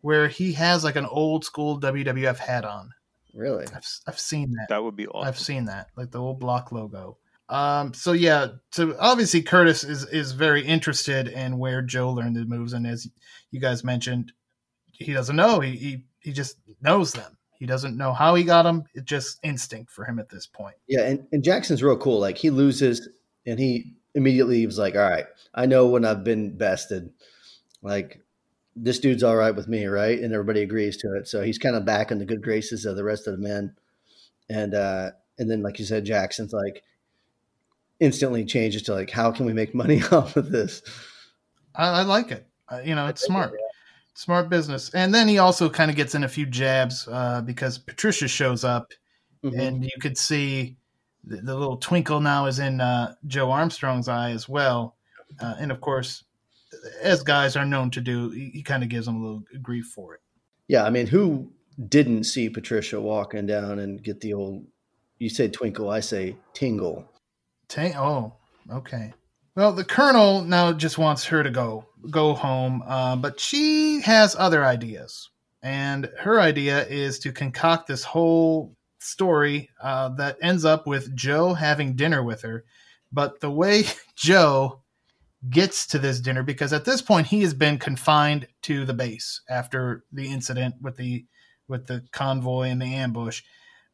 [0.00, 2.90] where he has like an old school WWF hat on.
[3.34, 3.64] Really?
[3.66, 4.66] I've, s- I've seen that.
[4.68, 7.16] that would be awesome I've seen that, like the old block logo.
[7.52, 12.46] Um, so yeah, so obviously Curtis is is very interested in where Joe learned the
[12.46, 13.06] moves, and as
[13.50, 14.32] you guys mentioned,
[14.90, 15.60] he doesn't know.
[15.60, 17.36] He he, he just knows them.
[17.58, 18.84] He doesn't know how he got them.
[18.94, 20.76] It's just instinct for him at this point.
[20.88, 22.18] Yeah, and, and Jackson's real cool.
[22.18, 23.06] Like he loses
[23.44, 27.10] and he immediately was like, All right, I know when I've been bested.
[27.82, 28.22] Like
[28.74, 30.18] this dude's all right with me, right?
[30.18, 31.28] And everybody agrees to it.
[31.28, 33.76] So he's kind of back in the good graces of the rest of the men.
[34.48, 36.82] And uh and then like you said, Jackson's like
[38.02, 40.82] instantly changes to like, how can we make money off of this?
[41.76, 42.46] I, I like it.
[42.70, 43.52] Uh, you know, it's smart.
[43.54, 43.68] It, yeah.
[44.14, 44.92] Smart business.
[44.92, 48.64] And then he also kind of gets in a few jabs uh, because Patricia shows
[48.64, 48.92] up
[49.42, 49.58] mm-hmm.
[49.58, 50.76] and you could see
[51.24, 54.96] the, the, little twinkle now is in uh, Joe Armstrong's eye as well.
[55.40, 56.24] Uh, and of course,
[57.00, 59.86] as guys are known to do, he, he kind of gives them a little grief
[59.86, 60.20] for it.
[60.68, 60.84] Yeah.
[60.84, 61.50] I mean, who
[61.88, 64.66] didn't see Patricia walking down and get the old,
[65.18, 67.08] you say twinkle, I say tingle.
[67.72, 68.34] T- oh,
[68.70, 69.14] okay.
[69.56, 74.36] Well, the colonel now just wants her to go go home, uh, but she has
[74.38, 75.30] other ideas,
[75.62, 81.54] and her idea is to concoct this whole story uh, that ends up with Joe
[81.54, 82.66] having dinner with her.
[83.10, 83.84] But the way
[84.16, 84.82] Joe
[85.48, 89.40] gets to this dinner, because at this point he has been confined to the base
[89.48, 91.24] after the incident with the
[91.68, 93.42] with the convoy and the ambush,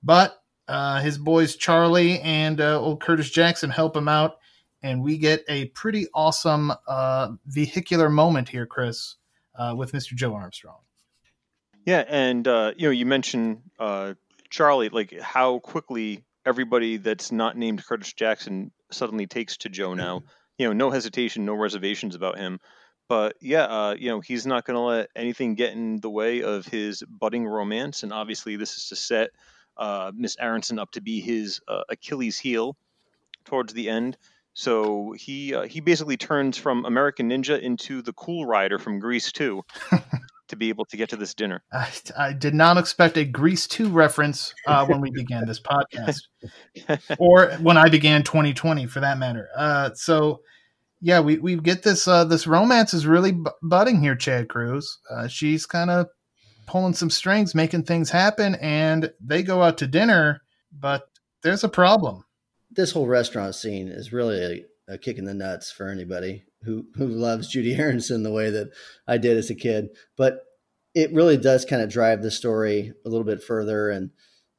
[0.03, 4.38] but uh, his boys Charlie and uh, old Curtis Jackson help him out
[4.83, 9.16] and we get a pretty awesome uh, vehicular moment here, Chris,
[9.59, 10.14] uh, with Mr.
[10.14, 10.78] Joe Armstrong.
[11.85, 14.14] Yeah, and uh, you know, you mentioned uh,
[14.50, 20.22] Charlie, like how quickly everybody that's not named Curtis Jackson suddenly takes to Joe now.
[20.61, 22.59] You know, no hesitation, no reservations about him.
[23.09, 26.42] But yeah, uh, you know, he's not going to let anything get in the way
[26.42, 29.31] of his budding romance, and obviously, this is to set
[29.79, 32.77] uh, Miss Aronson up to be his Achilles heel
[33.45, 34.17] towards the end.
[34.59, 39.31] So he uh, he basically turns from American Ninja into the Cool Rider from Grease
[39.31, 39.62] 2
[40.49, 41.62] to be able to get to this dinner.
[41.73, 41.88] I,
[42.19, 46.23] I did not expect a Grease 2 reference uh, when we began this podcast,
[47.21, 49.49] or when I began 2020, for that matter.
[49.57, 50.41] Uh, so
[51.01, 54.99] yeah, we, we get this uh, this romance is really b- budding here, Chad Cruz.
[55.09, 56.09] Uh, she's kind of
[56.68, 61.09] pulling some strings, making things happen, and they go out to dinner, but
[61.42, 62.24] there's a problem
[62.70, 66.87] this whole restaurant scene is really a, a, kick in the nuts for anybody who
[66.94, 68.70] who loves Judy Aronson the way that
[69.07, 69.88] I did as a kid.
[70.16, 70.44] But
[70.94, 74.11] it really does kind of drive the story a little bit further, and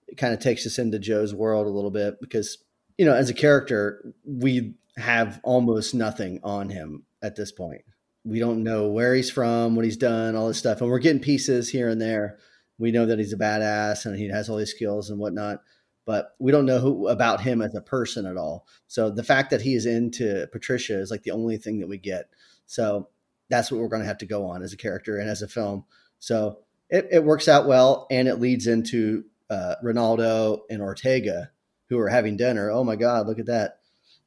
[0.07, 2.57] it kind of takes us into Joe's world a little bit because
[2.97, 7.83] you know, as a character, we have almost nothing on him at this point.
[8.23, 11.21] We don't know where he's from, what he's done, all this stuff, and we're getting
[11.21, 12.37] pieces here and there.
[12.77, 15.61] We know that he's a badass and he has all these skills and whatnot
[16.09, 18.65] but we don't know who about him as a person at all.
[18.87, 21.99] So the fact that he is into Patricia is like the only thing that we
[21.99, 22.31] get.
[22.65, 23.09] So
[23.47, 25.47] that's what we're going to have to go on as a character and as a
[25.47, 25.85] film.
[26.17, 31.51] So it, it works out well, and it leads into uh, Ronaldo and Ortega,
[31.89, 32.71] who are having dinner.
[32.71, 33.77] Oh my God, look at that!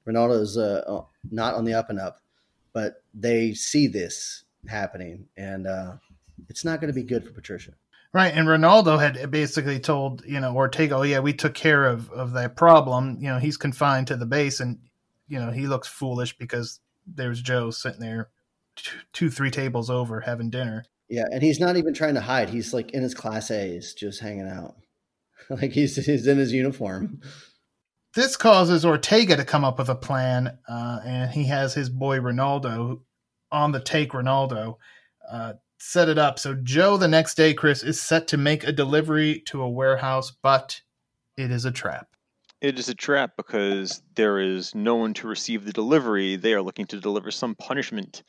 [0.06, 1.00] Ronaldo's uh,
[1.32, 2.20] not on the up and up,
[2.72, 5.94] but they see this happening, and uh,
[6.48, 7.72] it's not going to be good for Patricia.
[8.14, 12.10] Right, and Ronaldo had basically told you know Ortega, "Oh yeah, we took care of
[12.10, 13.16] of that problem.
[13.20, 14.78] You know, he's confined to the base, and
[15.28, 18.28] you know he looks foolish because there's Joe sitting there,
[19.12, 20.84] two three tables over having dinner.
[21.08, 22.50] Yeah, and he's not even trying to hide.
[22.50, 24.76] He's like in his class A's, just hanging out,
[25.50, 27.20] like he's he's in his uniform.
[28.14, 32.18] This causes Ortega to come up with a plan, uh, and he has his boy
[32.18, 33.00] Ronaldo
[33.50, 34.12] on the take.
[34.12, 34.76] Ronaldo.
[35.30, 36.38] Uh, set it up.
[36.38, 40.30] So Joe, the next day, Chris is set to make a delivery to a warehouse,
[40.30, 40.80] but
[41.36, 42.08] it is a trap.
[42.60, 46.36] It is a trap because there is no one to receive the delivery.
[46.36, 48.22] They are looking to deliver some punishment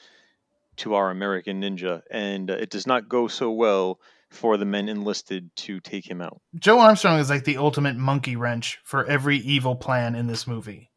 [0.77, 3.99] to our American ninja, and uh, it does not go so well
[4.33, 6.41] for the men enlisted to take him out.
[6.55, 10.91] Joe Armstrong is like the ultimate monkey wrench for every evil plan in this movie.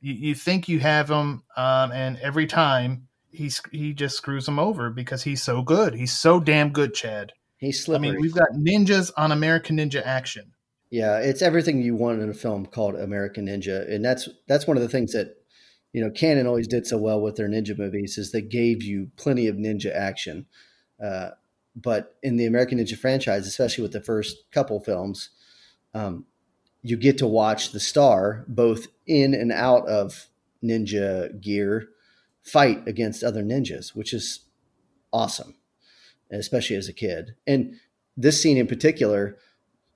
[0.00, 4.58] You, you think you have him, um, and every time he's he just screws him
[4.58, 5.94] over because he's so good.
[5.94, 7.32] He's so damn good, Chad.
[7.56, 8.08] He's slippery.
[8.08, 10.52] I mean, we've got ninjas on American Ninja action.
[10.90, 14.76] Yeah, it's everything you want in a film called American Ninja, and that's that's one
[14.76, 15.36] of the things that
[15.92, 19.10] you know Cannon always did so well with their ninja movies is they gave you
[19.16, 20.46] plenty of ninja action.
[21.02, 21.30] Uh,
[21.76, 25.30] but in the American Ninja franchise, especially with the first couple films,
[25.92, 26.26] um,
[26.82, 30.28] you get to watch the star both in and out of
[30.62, 31.88] ninja gear
[32.42, 34.40] fight against other ninjas, which is
[35.12, 35.54] awesome,
[36.30, 37.34] especially as a kid.
[37.46, 37.76] And
[38.16, 39.38] this scene in particular,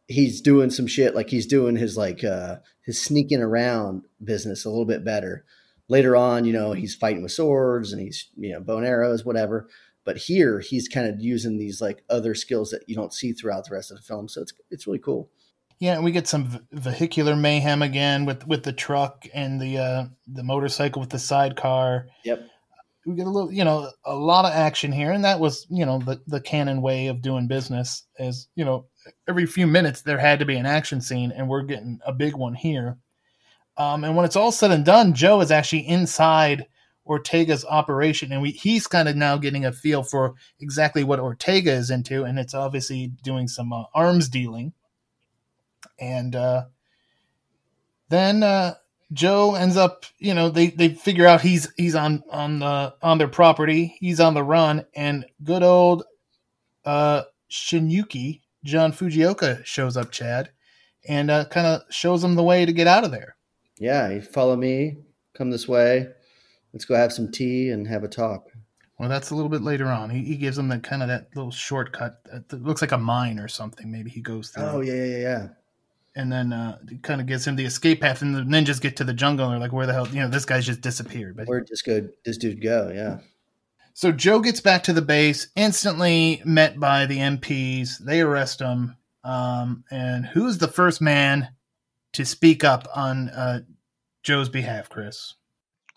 [0.06, 4.70] he's doing some shit like he's doing his like uh his sneaking around business a
[4.70, 5.44] little bit better.
[5.88, 9.68] Later on, you know, he's fighting with swords and he's, you know, bone arrows, whatever.
[10.08, 13.68] But here he's kind of using these like other skills that you don't see throughout
[13.68, 14.26] the rest of the film.
[14.26, 15.28] So it's it's really cool.
[15.80, 20.04] Yeah, and we get some vehicular mayhem again with with the truck and the uh,
[20.26, 22.06] the motorcycle with the sidecar.
[22.24, 22.40] Yep.
[23.04, 25.84] We get a little, you know, a lot of action here, and that was, you
[25.84, 28.04] know, the the Cannon way of doing business.
[28.18, 28.86] Is you know,
[29.28, 32.34] every few minutes there had to be an action scene, and we're getting a big
[32.34, 32.96] one here.
[33.76, 36.64] Um, and when it's all said and done, Joe is actually inside
[37.08, 41.72] Ortega's operation, and we, he's kind of now getting a feel for exactly what Ortega
[41.72, 44.74] is into, and it's obviously doing some uh, arms dealing.
[45.98, 46.64] And uh,
[48.10, 48.74] then uh,
[49.12, 53.18] Joe ends up, you know, they, they figure out he's he's on on the on
[53.18, 56.04] their property, he's on the run, and good old
[56.84, 60.50] uh, Shinyuki John Fujioka shows up, Chad,
[61.08, 63.36] and uh, kind of shows him the way to get out of there.
[63.78, 64.98] Yeah, you follow me,
[65.34, 66.08] come this way.
[66.72, 68.48] Let's go have some tea and have a talk.
[68.98, 70.10] Well, that's a little bit later on.
[70.10, 72.20] He, he gives them that kind of that little shortcut.
[72.32, 73.90] It looks like a mine or something.
[73.90, 74.64] Maybe he goes through.
[74.64, 75.48] Oh yeah, yeah, yeah.
[76.16, 79.04] And then uh, kind of gives him the escape path, and the ninjas get to
[79.04, 79.46] the jungle.
[79.46, 80.08] and They're like, "Where the hell?
[80.08, 82.08] You know, this guy's just disappeared." But Where'd this go?
[82.24, 82.90] This dude go?
[82.92, 83.18] Yeah.
[83.94, 87.98] So Joe gets back to the base, instantly met by the MPs.
[87.98, 88.96] They arrest him.
[89.24, 91.48] Um, and who's the first man
[92.12, 93.60] to speak up on uh,
[94.22, 95.34] Joe's behalf, Chris?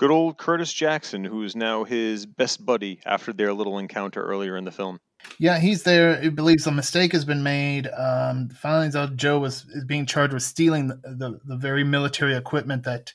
[0.02, 4.58] Good old Curtis Jackson, who is now his best buddy after their little encounter earlier
[4.58, 5.00] in the film.
[5.38, 6.20] Yeah, he's there.
[6.20, 7.88] He believes a mistake has been made.
[7.96, 12.36] Um, finds out Joe was is being charged with stealing the, the, the very military
[12.36, 13.14] equipment that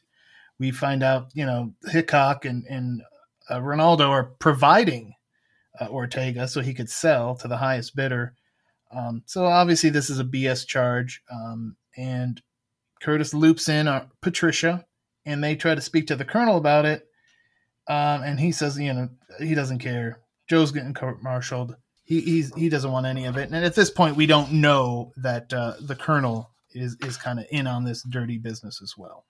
[0.60, 3.02] we find out, you know, Hickok and, and
[3.50, 5.12] uh, Ronaldo are providing
[5.80, 8.36] uh, Ortega so he could sell to the highest bidder.
[8.92, 12.40] Um, so obviously this is a BS charge, um, and
[13.02, 14.86] Curtis loops in uh, Patricia,
[15.26, 17.06] and they try to speak to the colonel about it.
[17.88, 19.08] Um, and he says, you know,
[19.38, 20.20] he doesn't care.
[20.48, 21.76] Joe's getting court-martialed.
[22.04, 23.50] He he's, he doesn't want any of it.
[23.50, 27.46] And at this point, we don't know that uh, the colonel is is kind of
[27.50, 29.24] in on this dirty business as well.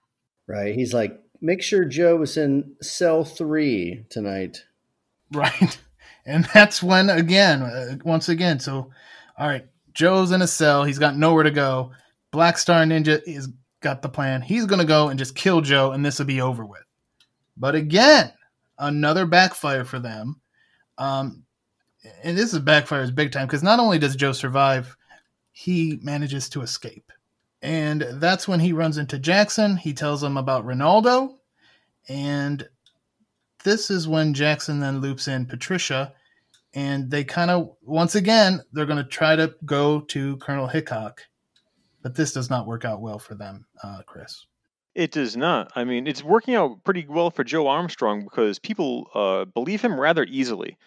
[0.47, 0.75] Right.
[0.75, 4.65] He's like, make sure Joe is in cell three tonight.
[5.33, 5.79] Right.
[6.27, 8.91] And that's when, again, uh, once again, so,
[9.39, 10.83] all right, Joe's in a cell.
[10.83, 11.93] He's got nowhere to go.
[12.33, 13.49] Black Star Ninja is
[13.81, 14.43] got the plan.
[14.43, 16.85] He's going to go and just kill Joe, and this will be over with.
[17.57, 18.33] But again,
[18.79, 20.41] another backfire for them.
[20.99, 21.45] Um,
[22.23, 24.97] and this is backfires big time because not only does Joe survive,
[25.53, 27.11] he manages to escape.
[27.63, 29.77] And that's when he runs into Jackson.
[29.77, 31.35] He tells him about Ronaldo.
[32.09, 32.69] And
[33.65, 36.13] this is when Jackson then loops in Patricia.
[36.75, 41.23] And they kind of, once again, they're going to try to go to Colonel Hickok
[42.07, 44.47] but this does not work out well for them, uh, Chris.
[44.95, 45.73] It does not.
[45.75, 49.99] I mean, it's working out pretty well for Joe Armstrong because people uh, believe him
[49.99, 50.79] rather easily,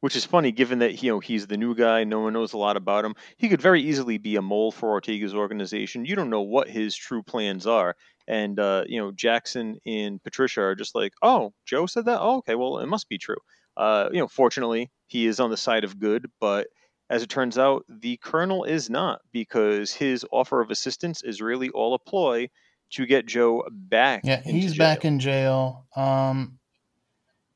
[0.00, 2.02] which is funny given that you know he's the new guy.
[2.02, 3.14] No one knows a lot about him.
[3.36, 6.04] He could very easily be a mole for Ortega's organization.
[6.04, 7.94] You don't know what his true plans are.
[8.26, 12.20] And uh, you know, Jackson and Patricia are just like, "Oh, Joe said that.
[12.20, 12.56] Oh, okay.
[12.56, 13.38] Well, it must be true."
[13.76, 16.66] Uh, you know, fortunately, he is on the side of good, but
[17.08, 21.68] as it turns out, the colonel is not because his offer of assistance is really
[21.70, 22.48] all a ploy
[22.90, 24.22] to get Joe back.
[24.24, 24.86] Yeah, he's jail.
[24.86, 25.86] back in jail.
[25.96, 26.58] Um,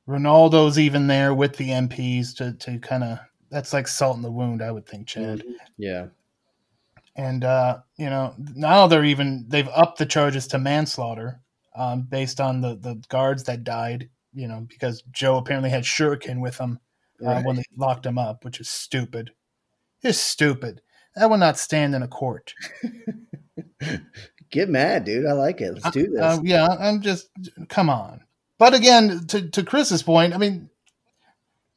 [0.09, 3.19] Ronaldo's even there with the MPs to to kind of
[3.51, 5.41] that's like salt in the wound, I would think, Chad.
[5.41, 5.53] Mm-hmm.
[5.79, 6.07] Yeah.
[7.17, 11.41] And uh, you know, now they're even they've upped the charges to manslaughter,
[11.77, 14.09] um, based on the the guards that died.
[14.33, 16.79] You know, because Joe apparently had shuriken with him
[17.21, 17.45] uh, right.
[17.45, 19.33] when they locked him up, which is stupid.
[20.03, 20.81] It's stupid.
[21.17, 22.55] That will not stand in a court.
[24.51, 25.27] Get mad, dude.
[25.27, 25.75] I like it.
[25.75, 26.21] Let's do this.
[26.21, 27.29] Uh, yeah, I'm just
[27.69, 28.21] come on.
[28.59, 30.71] But again, to to Chris's point, I mean,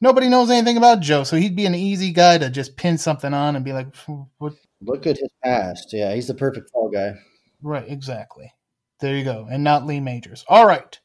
[0.00, 3.32] nobody knows anything about Joe, so he'd be an easy guy to just pin something
[3.32, 3.94] on and be like,
[4.38, 5.92] "What?" Look at his past.
[5.92, 7.14] Yeah, he's the perfect fall guy.
[7.62, 8.52] Right, exactly.
[9.00, 10.44] There you go, and not Lee Majors.
[10.48, 10.98] All right,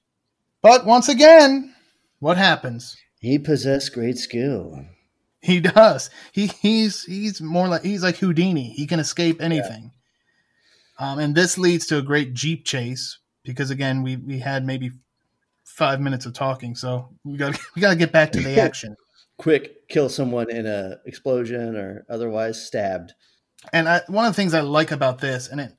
[0.62, 1.74] but once again,
[2.20, 2.98] what happens?
[3.20, 4.86] He possessed great skill.
[5.42, 6.10] He does.
[6.32, 8.70] He he's he's more like he's like Houdini.
[8.72, 9.92] He can escape anything.
[11.00, 11.12] Yeah.
[11.12, 14.92] Um, and this leads to a great jeep chase because again we we had maybe
[15.64, 18.96] five minutes of talking, so we got we got to get back to the action.
[19.38, 23.14] Quick, kill someone in a explosion or otherwise stabbed.
[23.72, 25.72] And I, one of the things I like about this, and it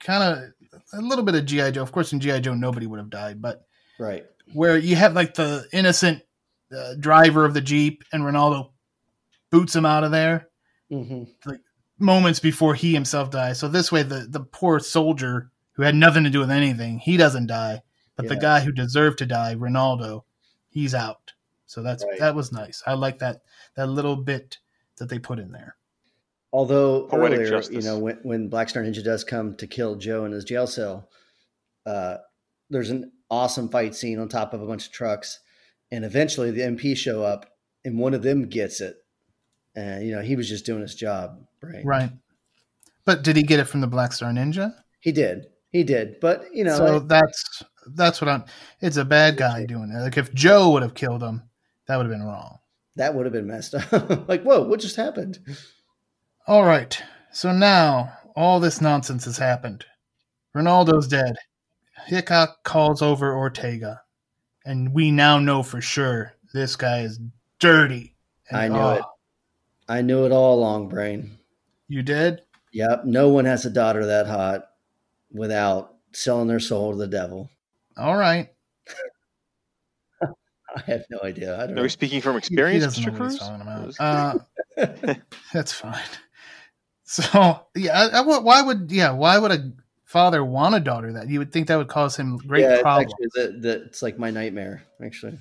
[0.00, 1.82] kind of a little bit of GI Joe.
[1.82, 3.64] Of course, in GI Joe, nobody would have died, but
[3.98, 6.22] right where you have like the innocent
[6.76, 8.69] uh, driver of the jeep and Ronaldo
[9.50, 10.48] boots him out of there,
[10.90, 11.24] mm-hmm.
[11.44, 11.60] like
[11.98, 13.58] moments before he himself dies.
[13.58, 17.16] So this way, the the poor soldier who had nothing to do with anything, he
[17.16, 17.82] doesn't die,
[18.16, 18.34] but yeah.
[18.34, 20.24] the guy who deserved to die, Ronaldo,
[20.68, 21.32] he's out.
[21.66, 22.18] So that's right.
[22.18, 22.82] that was nice.
[22.86, 23.42] I like that
[23.76, 24.58] that little bit
[24.98, 25.76] that they put in there.
[26.52, 27.74] Although Poetic earlier, justice.
[27.76, 30.66] you know, when, when Black Star Ninja does come to kill Joe in his jail
[30.66, 31.08] cell,
[31.86, 32.16] uh,
[32.68, 35.38] there's an awesome fight scene on top of a bunch of trucks,
[35.92, 37.46] and eventually the MP show up,
[37.84, 38.96] and one of them gets it,
[39.74, 41.84] and you know he was just doing his job, right?
[41.84, 42.10] Right.
[43.04, 44.74] But did he get it from the Black Star Ninja?
[45.00, 45.46] He did.
[45.70, 47.62] He did, but you know, so I- that's
[47.94, 48.44] that's what I'm.
[48.80, 50.00] It's a bad guy doing it.
[50.00, 51.42] Like if Joe would have killed him,
[51.86, 52.58] that would have been wrong.
[52.96, 53.92] that would have been messed up.
[54.28, 55.38] like, whoa, what just happened?
[56.46, 57.00] All right.
[57.32, 59.84] So now all this nonsense has happened.
[60.56, 61.36] Ronaldo's dead.
[62.06, 64.02] Hickok calls over Ortega,
[64.64, 67.20] and we now know for sure this guy is
[67.58, 68.14] dirty.
[68.50, 69.02] I knew oh, it.
[69.90, 71.36] I knew it all along, brain.
[71.88, 72.42] You did?
[72.72, 74.68] Yep, no one has a daughter that hot
[75.32, 77.50] without selling their soul to the devil.
[77.96, 78.48] All right.
[80.22, 81.56] I have no idea.
[81.56, 81.82] I don't Are know.
[81.82, 83.18] we speaking from experience, he doesn't Mr.
[83.18, 83.98] know what he's Cruz?
[83.98, 85.14] Uh,
[85.52, 85.98] that's fine.
[87.02, 89.72] So yeah, I, I, why would yeah why would a
[90.04, 92.82] father want a daughter that you would think that would cause him great yeah, it's
[92.82, 93.12] problems?
[93.12, 94.84] actually the, the, it's like my nightmare.
[95.04, 95.36] Actually,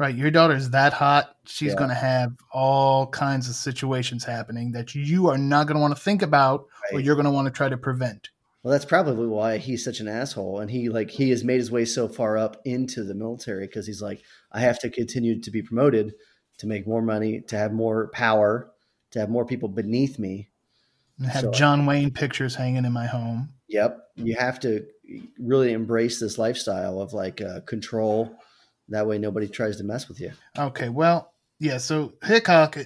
[0.00, 1.78] Right, your daughter's that hot, she's Yeah.
[1.78, 5.94] going to have all kinds of situations happening that you are not going to want
[5.94, 8.30] to think about or you're going to want to try to prevent.
[8.62, 11.70] well, that's probably why he's such an asshole, and he like he has made his
[11.70, 14.22] way so far up into the military because he's like,
[14.52, 16.14] I have to continue to be promoted
[16.58, 18.70] to make more money, to have more power,
[19.10, 20.48] to have more people beneath me.
[21.18, 23.50] And have So- John Wayne pictures hanging in my home.
[23.68, 24.86] Yep, you have to
[25.38, 28.34] really embrace this lifestyle of like uh, control.
[28.90, 30.32] That way, nobody tries to mess with you.
[30.58, 32.78] Okay, well, yeah, so Hickok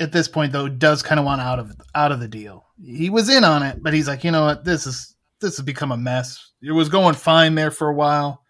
[0.00, 2.66] at this point though does kind of want out of out of the deal.
[2.82, 4.64] He was in on it, but he's like, "You know what?
[4.64, 6.52] This is this has become a mess.
[6.62, 8.42] It was going fine there for a while.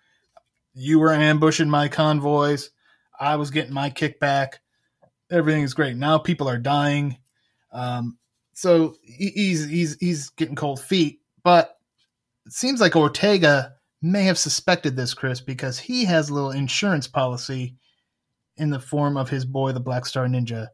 [0.74, 2.70] You were ambushing my convoys.
[3.18, 4.54] I was getting my kickback.
[5.30, 5.96] Everything is great.
[5.96, 7.18] Now people are dying.
[7.72, 8.18] Um,
[8.54, 11.20] so he's he's he's getting cold feet.
[11.42, 11.76] But
[12.46, 13.74] it seems like Ortega
[14.04, 17.76] may have suspected this, Chris, because he has a little insurance policy
[18.56, 20.68] in the form of his boy, the Black Star Ninja,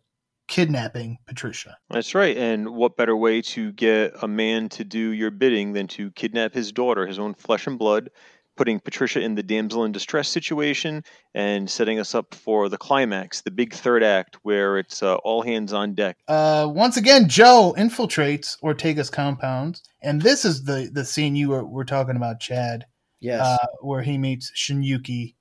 [0.49, 1.77] kidnapping Patricia.
[1.89, 2.37] That's right.
[2.37, 6.53] And what better way to get a man to do your bidding than to kidnap
[6.53, 8.11] his daughter, his own flesh and blood,
[8.57, 11.03] putting Patricia in the damsel in distress situation
[11.35, 15.41] and setting us up for the climax, the big third act where it's uh, all
[15.43, 16.19] hands on deck.
[16.29, 21.65] Uh, once again, Joe infiltrates Ortega's compound, and this is the the scene you were,
[21.65, 22.85] were talking about, Chad,
[23.21, 25.35] Yes, uh, where he meets Shinyuki,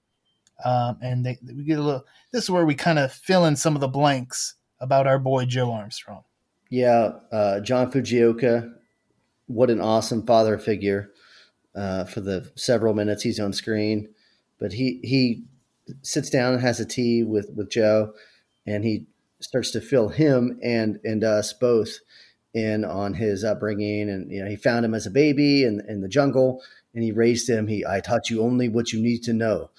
[0.63, 2.05] um, and they we get a little.
[2.31, 5.45] This is where we kind of fill in some of the blanks about our boy
[5.45, 6.23] Joe Armstrong.
[6.69, 7.11] yeah.
[7.31, 8.73] Uh, John Fujioka,
[9.47, 11.11] what an awesome father figure
[11.75, 14.09] uh, for the several minutes he's on screen.
[14.59, 15.43] But he he
[16.01, 18.13] sits down and has a tea with with Joe,
[18.65, 19.05] and he
[19.39, 21.99] starts to fill him and and us both
[22.53, 24.09] in on his upbringing.
[24.09, 26.61] And you know, he found him as a baby in in the jungle,
[26.99, 27.65] and he raised him.
[27.65, 29.69] He I taught you only what you need to know.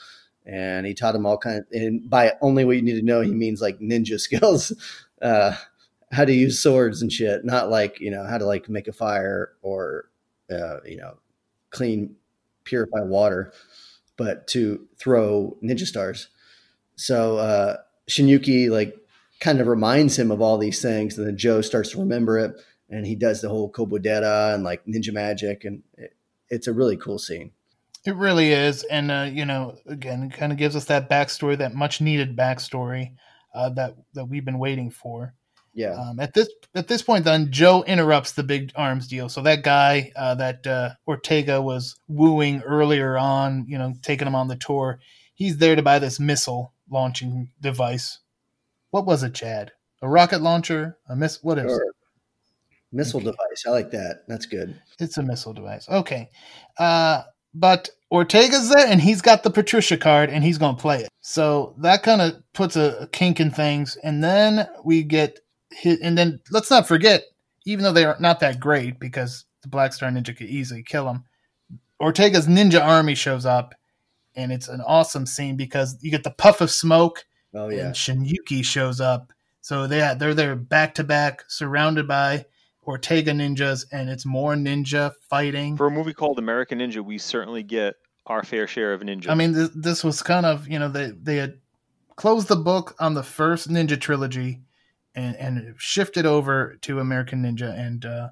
[0.47, 1.67] And he taught him all kinds.
[1.71, 4.73] And by only what you need to know, he means like ninja skills,
[5.21, 5.55] uh,
[6.11, 7.45] how to use swords and shit.
[7.45, 10.09] Not like you know how to like make a fire or
[10.51, 11.19] uh, you know
[11.69, 12.17] clean,
[12.65, 13.53] purify water,
[14.17, 16.29] but to throw ninja stars.
[16.97, 17.77] So uh,
[18.09, 18.97] Shinyuki like
[19.41, 22.59] kind of reminds him of all these things, and then Joe starts to remember it,
[22.89, 26.15] and he does the whole Kobodera and like ninja magic, and it,
[26.51, 27.53] it's a really cool scene.
[28.05, 31.59] It really is, and uh, you know, again, it kind of gives us that backstory,
[31.59, 33.15] that much needed backstory
[33.55, 35.35] uh, that that we've been waiting for.
[35.73, 39.29] Yeah, Um, at this at this point, then Joe interrupts the big arms deal.
[39.29, 44.35] So that guy uh, that uh, Ortega was wooing earlier on, you know, taking him
[44.35, 44.99] on the tour,
[45.35, 48.19] he's there to buy this missile launching device.
[48.91, 49.73] What was it, Chad?
[50.03, 50.99] A rocket launcher?
[51.09, 51.43] A miss?
[51.43, 51.83] What is it?
[52.93, 53.27] Missile Okay.
[53.31, 53.65] device.
[53.67, 54.25] I like that.
[54.29, 54.81] That's good.
[54.99, 55.89] It's a missile device.
[55.89, 56.31] Okay.
[56.79, 57.23] Uh,
[57.55, 61.09] but Ortega's there and he's got the Patricia card and he's going to play it.
[61.21, 63.97] So that kind of puts a, a kink in things.
[64.03, 66.01] And then we get hit.
[66.03, 67.25] And then let's not forget,
[67.65, 71.09] even though they are not that great because the Black Star Ninja could easily kill
[71.09, 71.25] him,
[72.01, 73.75] Ortega's ninja army shows up
[74.35, 77.95] and it's an awesome scene because you get the puff of smoke Oh yeah, and
[77.95, 79.33] Shinyuki shows up.
[79.61, 82.47] So they they're there back to back, surrounded by
[82.87, 85.77] Ortega ninjas, and it's more ninja fighting.
[85.77, 89.29] For a movie called American Ninja, we certainly get our fair share of ninja.
[89.29, 91.59] I mean, th- this was kind of you know they they had
[92.17, 94.61] closed the book on the first Ninja trilogy,
[95.15, 98.29] and and shifted over to American Ninja, and uh,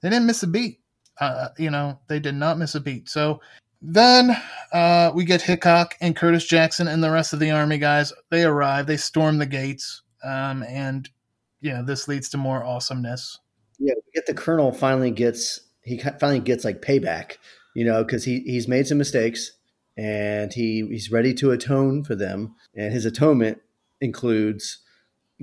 [0.00, 0.80] they didn't miss a beat.
[1.20, 3.08] Uh, you know, they did not miss a beat.
[3.08, 3.40] So
[3.82, 4.36] then
[4.72, 8.12] uh, we get Hickok and Curtis Jackson and the rest of the army guys.
[8.30, 8.86] They arrive.
[8.86, 11.08] They storm the gates, um, and
[11.60, 13.38] you know this leads to more awesomeness.
[13.78, 13.94] Yeah.
[13.94, 17.36] We get the colonel finally gets he finally gets like payback,
[17.74, 19.52] you know, because he he's made some mistakes
[19.96, 23.58] and he he's ready to atone for them, and his atonement
[24.00, 24.78] includes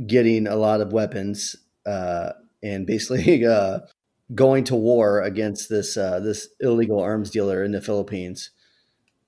[0.07, 1.55] getting a lot of weapons
[1.85, 2.31] uh,
[2.63, 3.79] and basically uh,
[4.33, 8.49] going to war against this uh, this illegal arms dealer in the Philippines,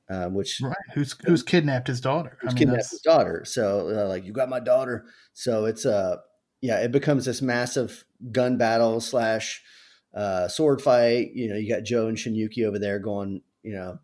[0.10, 0.76] uh, which right.
[0.94, 2.38] who's who's kidnapped his daughter.
[2.42, 2.92] Who's I mean, kidnapped that's...
[2.92, 3.44] his daughter?
[3.46, 5.06] So uh, like, you got my daughter.
[5.34, 6.18] So it's a uh,
[6.62, 9.64] yeah, it becomes this massive gun battle slash
[10.14, 11.32] uh, sword fight.
[11.34, 14.00] You know, you got Joe and Shinyuki over there going, you know,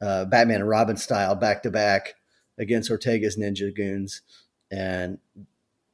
[0.00, 2.14] uh, Batman and Robin style back to back
[2.58, 4.22] against Ortega's ninja goons,
[4.70, 5.18] and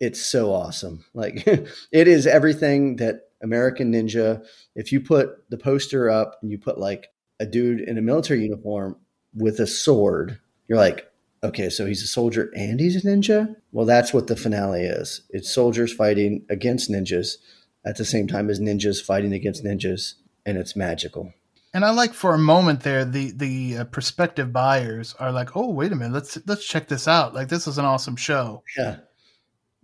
[0.00, 1.04] it's so awesome.
[1.14, 1.46] Like
[1.92, 4.44] it is everything that American Ninja.
[4.74, 8.42] If you put the poster up and you put like a dude in a military
[8.42, 8.96] uniform
[9.34, 11.08] with a sword, you're like,
[11.44, 13.54] okay, so he's a soldier and he's a ninja.
[13.70, 15.20] Well, that's what the finale is.
[15.30, 17.36] It's soldiers fighting against ninjas
[17.84, 20.14] at the same time as ninjas fighting against ninjas,
[20.46, 21.32] and it's magical.
[21.74, 25.70] And I like for a moment there, the the uh, prospective buyers are like, "Oh,
[25.70, 27.34] wait a minute, let's let's check this out.
[27.34, 28.96] Like, this is an awesome show." Yeah.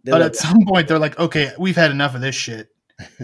[0.02, 2.68] They're but like, at some point, they're like, "Okay, we've had enough of this shit.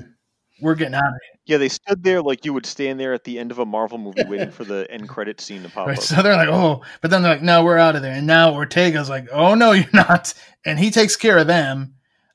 [0.60, 3.22] We're getting out of here." Yeah, they stood there like you would stand there at
[3.24, 5.96] the end of a Marvel movie waiting for the end credit scene to pop right,
[5.96, 6.02] up.
[6.02, 8.52] So they're like, "Oh," but then they're like, "No, we're out of there." And now
[8.52, 10.34] Ortega's like, "Oh no, you're not,"
[10.64, 11.94] and he takes care of them.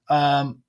[0.10, 0.60] Um,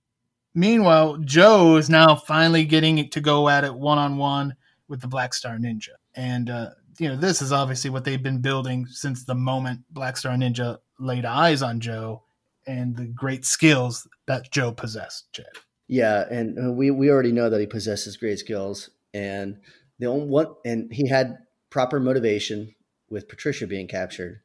[0.54, 4.54] meanwhile, Joe is now finally getting to go at it one on one
[4.88, 5.88] with the Black Star Ninja.
[6.14, 10.16] And, uh, you know, this is obviously what they've been building since the moment Black
[10.16, 12.22] Star Ninja laid eyes on Joe
[12.66, 15.46] and the great skills that Joe possessed, Chad.
[15.92, 19.58] Yeah, and uh, we we already know that he possesses great skills, and
[19.98, 21.36] the only one, and he had
[21.68, 22.74] proper motivation
[23.10, 24.40] with Patricia being captured,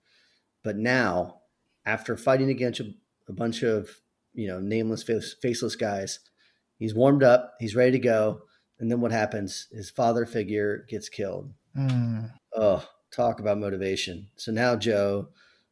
[0.61, 1.37] but now
[1.85, 2.91] after fighting against a,
[3.29, 4.01] a bunch of
[4.33, 6.19] you know nameless, face, faceless guys,
[6.79, 8.41] he's warmed up, he's ready to go,
[8.77, 9.69] and then what happens?
[9.71, 11.53] His father figure gets killed.
[11.77, 12.29] Mm.
[12.57, 12.85] Oh,
[13.15, 14.27] talk about motivation.
[14.35, 15.29] So now Joe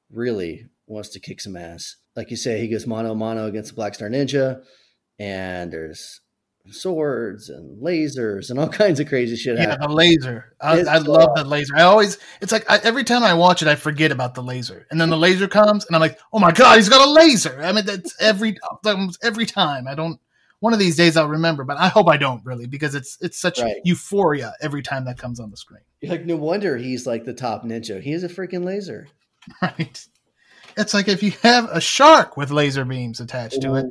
[0.09, 1.97] really wants to kick some ass.
[2.15, 4.63] Like you say, he goes mono mono against the Black Star Ninja,
[5.19, 6.21] and there's
[6.71, 9.57] swords and lasers and all kinds of crazy shit.
[9.57, 10.55] Yeah, the laser.
[10.59, 11.75] I, I love the laser.
[11.75, 14.87] I always, it's like I, every time I watch it, I forget about the laser,
[14.91, 17.61] and then the laser comes, and I'm like, oh my god, he's got a laser.
[17.61, 18.57] I mean, that's every
[19.23, 19.87] every time.
[19.87, 20.19] I don't
[20.59, 23.39] one of these days I'll remember, but I hope I don't really because it's it's
[23.39, 23.75] such right.
[23.83, 25.83] euphoria every time that comes on the screen.
[26.01, 28.01] Like no wonder he's like the top ninja.
[28.01, 29.07] He is a freaking laser.
[29.61, 30.03] Right.
[30.77, 33.85] It's like if you have a shark with laser beams attached to it,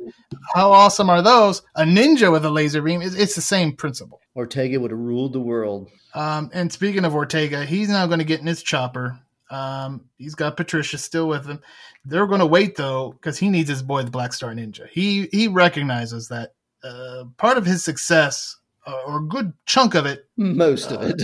[0.53, 1.63] how awesome are those?
[1.75, 4.21] A ninja with a laser beam, it's, it's the same principle.
[4.35, 5.89] Ortega would have ruled the world.
[6.13, 9.19] Um, and speaking of Ortega, he's now going to get in his chopper.
[9.49, 11.59] Um, he's got Patricia still with him.
[12.05, 14.87] They're going to wait though because he needs his boy, the Black Star Ninja.
[14.89, 20.05] He he recognizes that uh, part of his success, uh, or a good chunk of
[20.05, 21.21] it, most of it,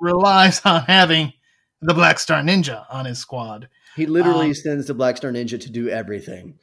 [0.00, 1.32] relies on having
[1.80, 3.68] the Black Star Ninja on his squad.
[3.96, 6.58] He literally um, sends the Black Star Ninja to do everything.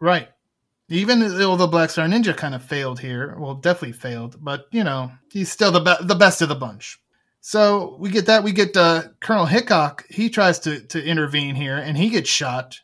[0.00, 0.28] Right.
[0.88, 4.84] Even though the Black Star Ninja kind of failed here, well, definitely failed, but you
[4.84, 7.00] know he's still the be- the best of the bunch.
[7.40, 8.42] So we get that.
[8.44, 10.04] We get uh, Colonel Hickok.
[10.10, 12.78] He tries to to intervene here, and he gets shot.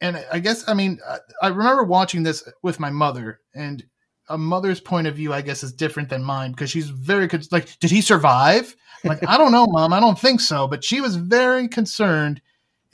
[0.00, 3.84] And I guess I mean I, I remember watching this with my mother, and
[4.28, 7.78] a mother's point of view, I guess, is different than mine because she's very like,
[7.78, 8.74] did he survive?
[9.02, 9.92] I'm like, I don't know, mom.
[9.92, 10.66] I don't think so.
[10.66, 12.40] But she was very concerned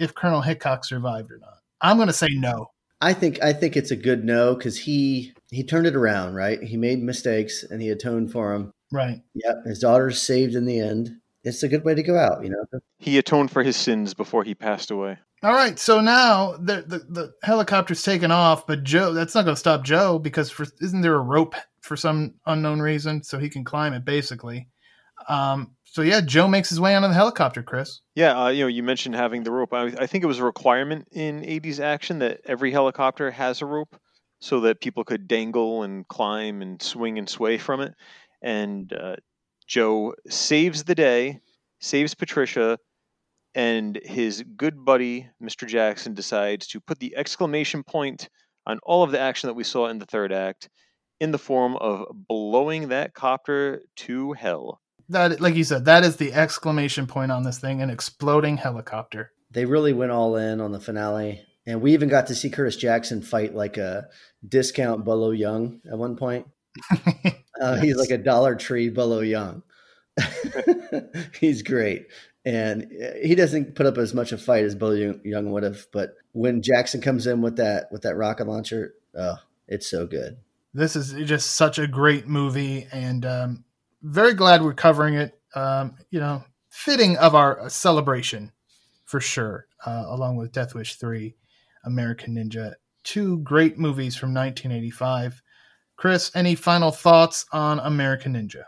[0.00, 1.58] if Colonel Hickok survived or not.
[1.80, 2.70] I'm going to say no.
[3.00, 6.62] I think I think it's a good no because he he turned it around, right?
[6.62, 8.72] He made mistakes and he atoned for them.
[8.92, 9.22] Right.
[9.34, 9.64] Yep.
[9.66, 11.16] His daughter's saved in the end.
[11.42, 12.80] It's a good way to go out, you know.
[12.98, 15.16] He atoned for his sins before he passed away.
[15.42, 19.54] All right, so now the, the, the helicopter's taken off, but Joe that's not going
[19.54, 23.48] to stop Joe because for, isn't there a rope for some unknown reason so he
[23.48, 24.68] can climb it basically?
[25.28, 27.64] Um, so yeah, Joe makes his way onto the helicopter.
[27.64, 28.00] Chris.
[28.14, 29.72] Yeah, uh, you know, you mentioned having the rope.
[29.72, 33.66] I, I think it was a requirement in '80s action that every helicopter has a
[33.66, 33.96] rope
[34.40, 37.92] so that people could dangle and climb and swing and sway from it.
[38.40, 39.16] And uh,
[39.66, 41.40] Joe saves the day,
[41.80, 42.78] saves Patricia,
[43.56, 45.66] and his good buddy, Mr.
[45.66, 48.28] Jackson, decides to put the exclamation point
[48.64, 50.68] on all of the action that we saw in the third act
[51.18, 54.80] in the form of blowing that copter to hell.
[55.10, 59.32] That, like you said, that is the exclamation point on this thing an exploding helicopter.
[59.50, 61.44] They really went all in on the finale.
[61.66, 64.08] And we even got to see Curtis Jackson fight like a
[64.46, 66.46] discount Bolo Yeung at one point.
[67.60, 69.62] uh, he's like a Dollar Tree Bolo Yeung
[71.40, 72.06] he's great
[72.44, 75.62] and uh, he doesn't put up as much of a fight as Bolo Yeung would
[75.62, 75.86] have.
[75.92, 79.36] But when Jackson comes in with that with that rocket launcher, oh,
[79.68, 80.38] it's so good.
[80.72, 83.64] This is just such a great movie, and um,
[84.02, 85.38] very glad we're covering it.
[85.54, 88.52] Um, you know, fitting of our celebration
[89.06, 91.34] for sure, uh, along with Death Wish Three,
[91.84, 92.74] American Ninja,
[93.04, 95.42] two great movies from 1985.
[95.96, 98.64] Chris, any final thoughts on American Ninja?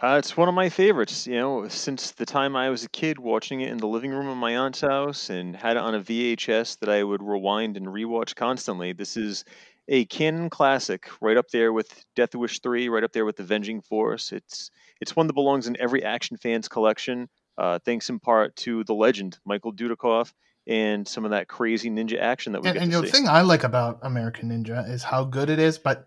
[0.00, 1.26] Uh, it's one of my favorites.
[1.26, 4.28] You know, since the time I was a kid, watching it in the living room
[4.28, 7.86] of my aunt's house, and had it on a VHS that I would rewind and
[7.86, 8.92] rewatch constantly.
[8.92, 9.44] This is
[9.88, 13.42] a Cannon classic, right up there with Death Wish three, right up there with The
[13.42, 14.32] Avenging Force.
[14.32, 14.70] It's
[15.00, 17.28] it's one that belongs in every action fan's collection.
[17.56, 20.32] Uh, thanks in part to the legend Michael Dudikoff
[20.66, 23.10] and some of that crazy ninja action that we And, and the see.
[23.10, 26.06] thing I like about American Ninja is how good it is, but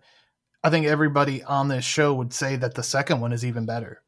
[0.64, 4.00] I think everybody on this show would say that the second one is even better.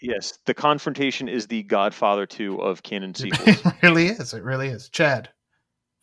[0.00, 3.48] yes, the confrontation is the Godfather two of Cannon sequels.
[3.48, 4.32] It really is.
[4.32, 4.88] It really is.
[4.88, 5.30] Chad,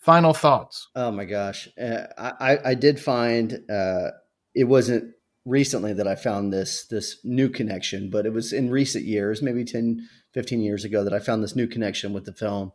[0.02, 0.90] final thoughts.
[0.96, 4.10] Oh my gosh, uh, I I did find uh,
[4.54, 5.14] it wasn't
[5.46, 9.64] recently that I found this this new connection, but it was in recent years, maybe
[9.64, 12.72] 10, 15 years ago, that I found this new connection with the film,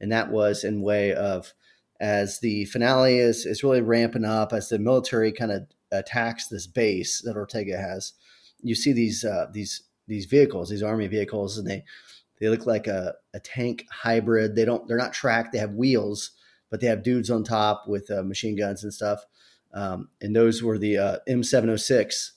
[0.00, 1.52] and that was in way of
[2.00, 5.62] as the finale is is really ramping up as the military kind of
[5.92, 8.14] attacks this base that Ortega has.
[8.62, 11.84] You see these uh, these these vehicles, these army vehicles, and they
[12.40, 14.56] they look like a, a tank hybrid.
[14.56, 15.52] They don't they're not tracked.
[15.52, 16.32] They have wheels
[16.70, 19.24] but they have dudes on top with uh, machine guns and stuff.
[19.72, 22.30] Um, and those were the uh, M706,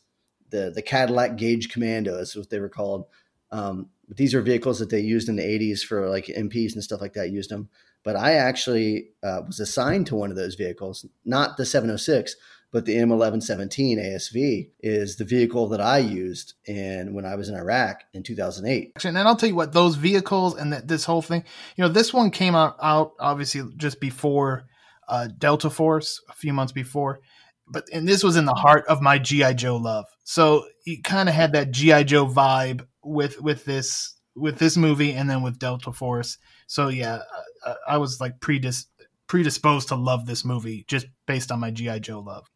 [0.50, 3.06] the the Cadillac Gauge Commandos, is what they were called.
[3.52, 6.84] Um, but these are vehicles that they used in the 80s for like MPs and
[6.84, 7.32] stuff like that.
[7.32, 7.70] Used them,
[8.04, 12.36] but I actually uh, was assigned to one of those vehicles, not the 706,
[12.74, 17.56] but the M1117 ASV is the vehicle that I used in when I was in
[17.56, 18.94] Iraq in 2008.
[19.06, 21.44] And I'll tell you what, those vehicles and that this whole thing,
[21.78, 24.64] you know, this one came out, out obviously just before
[25.08, 27.20] uh, Delta Force, a few months before.
[27.68, 31.30] But and this was in the heart of my GI Joe love, so it kind
[31.30, 35.60] of had that GI Joe vibe with with this with this movie, and then with
[35.60, 36.38] Delta Force.
[36.68, 37.20] So yeah,
[37.66, 38.88] I, I was like predis-
[39.28, 42.48] predisposed to love this movie just based on my GI Joe love,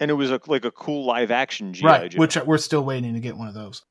[0.00, 2.10] and it was a, like a cool live action GI right?
[2.10, 2.18] Joe.
[2.18, 3.82] Which we're still waiting to get one of those.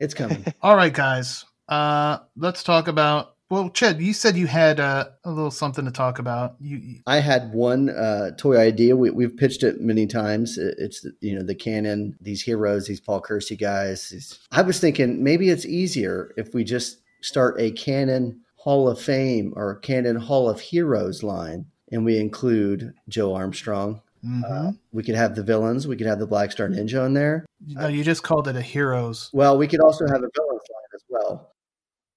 [0.00, 0.44] It's coming.
[0.62, 1.44] All right, guys.
[1.68, 3.30] Uh, let's talk about.
[3.50, 6.56] Well, Chad, you said you had uh, a little something to talk about.
[6.60, 8.96] You, you I had one uh, toy idea.
[8.96, 10.58] We, we've pitched it many times.
[10.58, 14.08] It- It's the- you know the Cannon, these heroes, these Paul Kersey guys.
[14.10, 19.00] These- I was thinking maybe it's easier if we just start a Cannon Hall of
[19.00, 24.00] Fame or Cannon Hall of Heroes line, and we include Joe Armstrong.
[24.24, 24.42] Mhm.
[24.44, 25.86] Uh, we could have the villains.
[25.86, 27.44] We could have the Black Star Ninja in there.
[27.66, 29.30] no, you just called it a heroes.
[29.32, 31.50] Well, we could also have a villains line as well.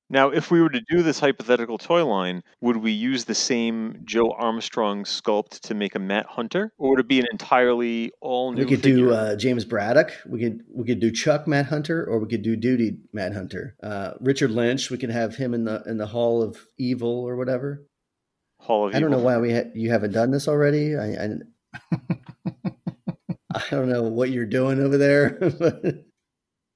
[0.10, 4.00] Now, if we were to do this hypothetical toy line, would we use the same
[4.06, 8.54] Joe Armstrong sculpt to make a Matt Hunter, or would it be an entirely all
[8.54, 8.62] new?
[8.62, 9.08] We could figure?
[9.08, 10.14] do uh, James Braddock.
[10.26, 13.76] We could we could do Chuck Matt Hunter, or we could do Duty Matt Hunter.
[13.84, 14.90] Uh, Richard Lynch.
[14.90, 17.86] We could have him in the in the Hall of Evil or whatever.
[18.62, 20.96] Hall of I don't know why we ha- you haven't done this already.
[20.96, 21.30] I I,
[23.54, 25.38] I don't know what you're doing over there.
[25.60, 26.06] but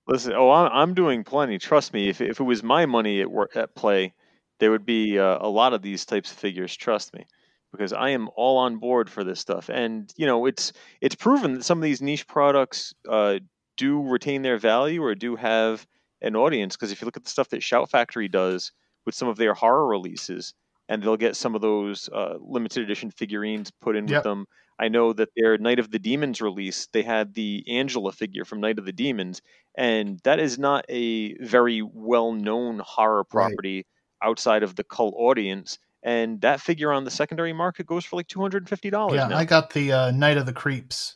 [0.07, 1.57] Listen, oh, I'm, doing plenty.
[1.57, 2.09] Trust me.
[2.09, 4.13] If, if it was my money at work at play,
[4.59, 6.75] there would be uh, a lot of these types of figures.
[6.75, 7.25] Trust me,
[7.71, 9.69] because I am all on board for this stuff.
[9.69, 13.39] And you know, it's it's proven that some of these niche products uh,
[13.77, 15.87] do retain their value or do have
[16.21, 16.75] an audience.
[16.75, 18.73] Because if you look at the stuff that Shout Factory does
[19.05, 20.53] with some of their horror releases,
[20.91, 24.17] and they'll get some of those uh, limited edition figurines put in Yep.
[24.17, 24.45] with them.
[24.77, 28.59] I know that their Night of the Demons release, they had the Angela figure from
[28.59, 29.41] Night of the Demons,
[29.77, 33.29] and that is not a very well known horror Right.
[33.29, 33.85] property
[34.21, 35.79] outside of the cult audience.
[36.03, 39.15] And that figure on the secondary market goes for like two hundred and fifty dollars
[39.17, 39.37] Yeah, now.
[39.37, 41.15] I got the uh, Night of the Creeps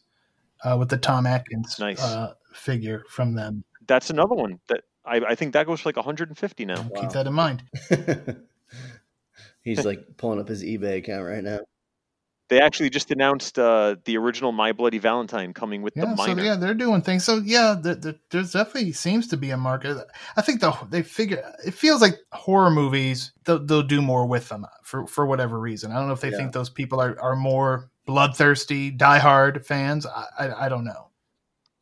[0.64, 2.02] uh, with the Tom Atkins Nice.
[2.02, 3.64] uh, figure from them.
[3.88, 6.66] That's another one that I, I think that goes for like one hundred and fifty
[6.66, 6.82] now.
[6.82, 7.02] Wow.
[7.02, 7.64] Keep that in mind.
[9.66, 11.60] he's like pulling up his eBay account right now.
[12.48, 16.38] They actually just announced uh, the original My Bloody Valentine coming with the Yeah, so
[16.38, 17.24] yeah, they're doing things.
[17.24, 19.98] So yeah, there, there, there's definitely seems to be a market.
[20.38, 24.48] I think the they figure it feels like horror movies they'll, they'll do more with
[24.50, 25.92] them for for whatever reason.
[25.92, 26.38] I don't know if they Yeah.
[26.38, 30.06] think those people are, are more bloodthirsty, diehard fans.
[30.06, 31.10] I, I I don't know.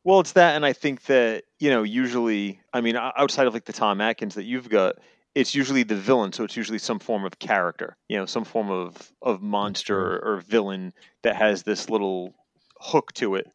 [0.06, 3.66] Well, it's that, and I think that you know, usually, I mean, outside of like
[3.66, 4.96] the Tom Atkins that you've got,
[5.36, 8.70] it's usually the villain, so it's usually some form of character, you know, some form
[8.70, 12.34] of of monster or, villain that has this little
[12.80, 13.50] hook to it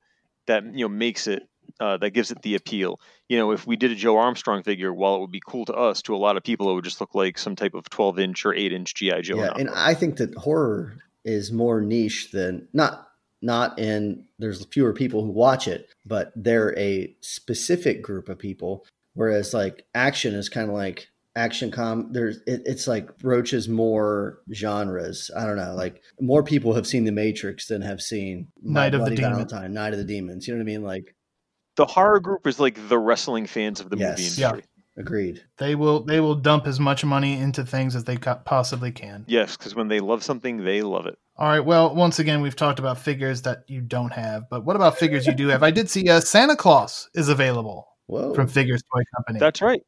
[0.47, 1.49] that you know makes it
[1.81, 3.01] uh, that gives it the appeal.
[3.29, 5.75] You know, if we did a Joe Armstrong figure, while it would be cool to
[5.75, 8.19] us, to a lot of people, it would just look like some type of twelve
[8.19, 9.37] inch or eight inch GI Joe.
[9.37, 13.09] yeah, and I think that horror is more niche than not
[13.41, 18.85] not in there's fewer people who watch it, but they're a specific group of people.
[19.15, 21.09] Whereas like action is kind of like
[21.39, 26.75] action com there's it, it's like broaches more genres i don't know like more people
[26.75, 29.31] have seen the matrix than have seen My Night of the Bloody Demon.
[29.33, 31.15] valentine night of the demons you know what i mean like
[31.77, 34.19] The horror group is like the wrestling fans of the Yes.
[34.19, 34.49] movie Yeah.
[34.51, 34.65] industry.
[34.97, 35.45] Agreed.
[35.59, 39.25] They will they will dump as much money into things as they possibly can.
[39.29, 41.17] Yes, because when they love something, they love it.
[41.37, 41.65] All right.
[41.65, 45.25] Well, once again, we've talked about figures that you don't have, but what about figures
[45.25, 45.63] you do have?
[45.63, 48.35] I did see uh, Santa Claus is available Whoa.
[48.35, 49.39] from Figures Toy Company.
[49.39, 49.81] That's right.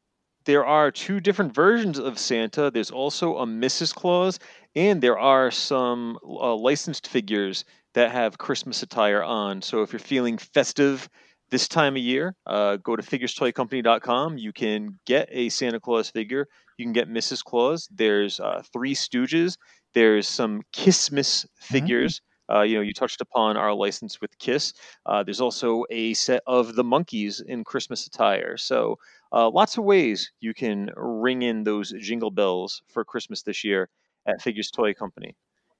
[0.45, 2.71] There are two different versions of Santa.
[2.71, 3.93] There's also a Mrs.
[3.93, 4.39] Claus,
[4.75, 7.63] and there are some uh, licensed figures
[7.93, 9.61] that have Christmas attire on.
[9.61, 11.07] So if you're feeling festive
[11.51, 14.37] this time of year, uh, go to figurestoycompany.com.
[14.37, 16.47] You can get a Santa Claus figure.
[16.77, 17.43] You can get Mrs.
[17.43, 17.87] Claus.
[17.91, 19.57] There's uh, Three Stooges.
[19.93, 22.21] There's some Kissmas figures.
[22.51, 24.73] Uh, you know, you touched upon our license with Kiss.
[25.05, 28.57] Uh, there's also a set of the Monkees in Christmas attire.
[28.57, 28.97] So
[29.31, 33.89] uh, lots of ways you can ring in those jingle bells for Christmas this year
[34.25, 35.35] at Figures Toy Company.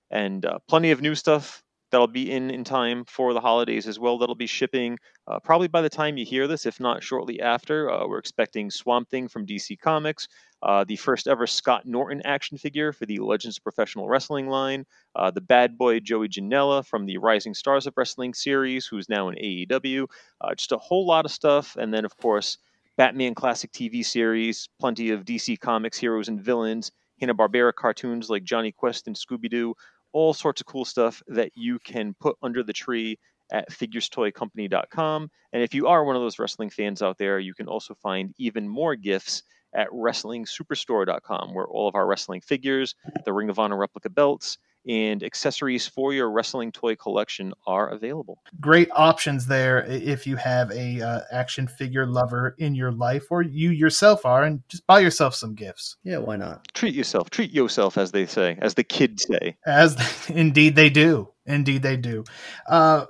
[0.09, 3.99] And uh, plenty of new stuff that'll be in in time for the holidays as
[3.99, 4.17] well.
[4.17, 4.97] That'll be shipping
[5.27, 7.89] uh, probably by the time you hear this, if not shortly after.
[7.89, 10.27] Uh, we're expecting Swamp Thing from DC Comics,
[10.63, 14.85] uh, the first ever Scott Norton action figure for the Legends of Professional Wrestling line,
[15.15, 19.29] uh, the bad boy Joey Janela from the Rising Stars of Wrestling series, who's now
[19.29, 20.07] in AEW.
[20.39, 21.75] Uh, just a whole lot of stuff.
[21.77, 22.57] And then, of course,
[22.97, 28.71] Batman Classic TV series, plenty of DC Comics heroes and villains, Hanna-Barbera cartoons like Jonny
[28.71, 29.73] Quest and Scooby-Doo,
[30.13, 33.17] all sorts of cool stuff that you can put under the tree
[33.51, 35.29] at figurestoycompany.com.
[35.53, 38.33] And if you are one of those wrestling fans out there, you can also find
[38.37, 39.43] even more gifts
[39.73, 42.95] at wrestlingsuperstore.com, where all of our wrestling figures,
[43.25, 44.57] the Ring of Honor replica belts,
[44.87, 48.41] and accessories for your wrestling toy collection are available.
[48.59, 53.41] Great options there if you have a uh, action figure lover in your life, or
[53.41, 55.97] you yourself are, and just buy yourself some gifts.
[56.03, 56.67] Yeah, why not?
[56.73, 59.55] Treat yourself, treat yourself, as they say, as the kids say.
[59.65, 59.95] As
[60.29, 61.29] indeed they do.
[61.45, 62.23] Indeed they do.
[62.67, 63.05] Uh,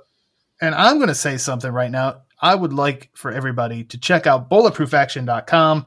[0.60, 2.22] and I'm going to say something right now.
[2.40, 5.86] I would like for everybody to check out bulletproofaction.com,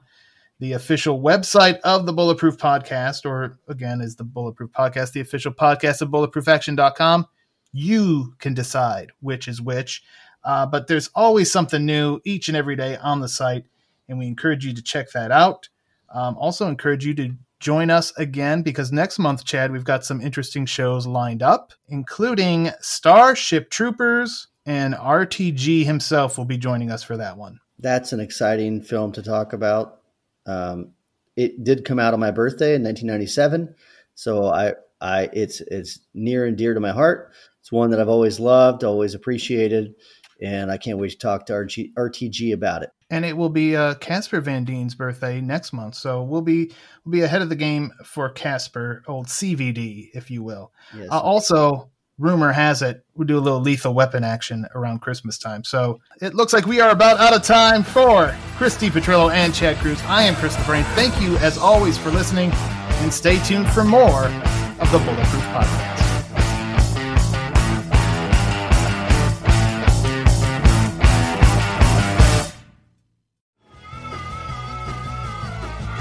[0.60, 5.52] the official website of the Bulletproof Podcast, or again, is the Bulletproof Podcast, the official
[5.52, 7.26] podcast of bulletproofaction.com.
[7.74, 10.04] You can decide which is which.
[10.44, 13.66] Uh, but there's always something new each and every day on the site,
[14.08, 15.68] and we encourage you to check that out.
[16.14, 20.22] Um, also, encourage you to join us again because next month, Chad, we've got some
[20.22, 27.18] interesting shows lined up, including Starship Troopers, and RTG himself will be joining us for
[27.18, 27.60] that one.
[27.80, 30.02] That's an exciting film to talk about.
[30.46, 30.92] Um,
[31.36, 33.76] it did come out on my birthday in 1997,
[34.14, 37.34] so I, I, it's it's near and dear to my heart.
[37.60, 39.96] It's one that I've always loved, always appreciated,
[40.42, 42.92] and I can't wait to talk to RG, RTG about it.
[43.10, 46.72] And it will be uh, Casper Van Dien's birthday next month, so we'll be
[47.04, 50.72] we'll be ahead of the game for Casper, old CVD, if you will.
[50.96, 51.10] Yes.
[51.12, 55.64] Uh, also, rumor has it we do a little lethal weapon action around Christmas time.
[55.64, 59.78] So it looks like we are about out of time for Christy Petrillo and Chad
[59.78, 60.02] Cruz.
[60.04, 60.84] I am Chris Brain.
[60.96, 65.96] Thank you as always for listening, and stay tuned for more of the Bulletproof Podcast.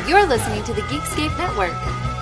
[0.09, 2.14] You're listening to the Geekscape Network.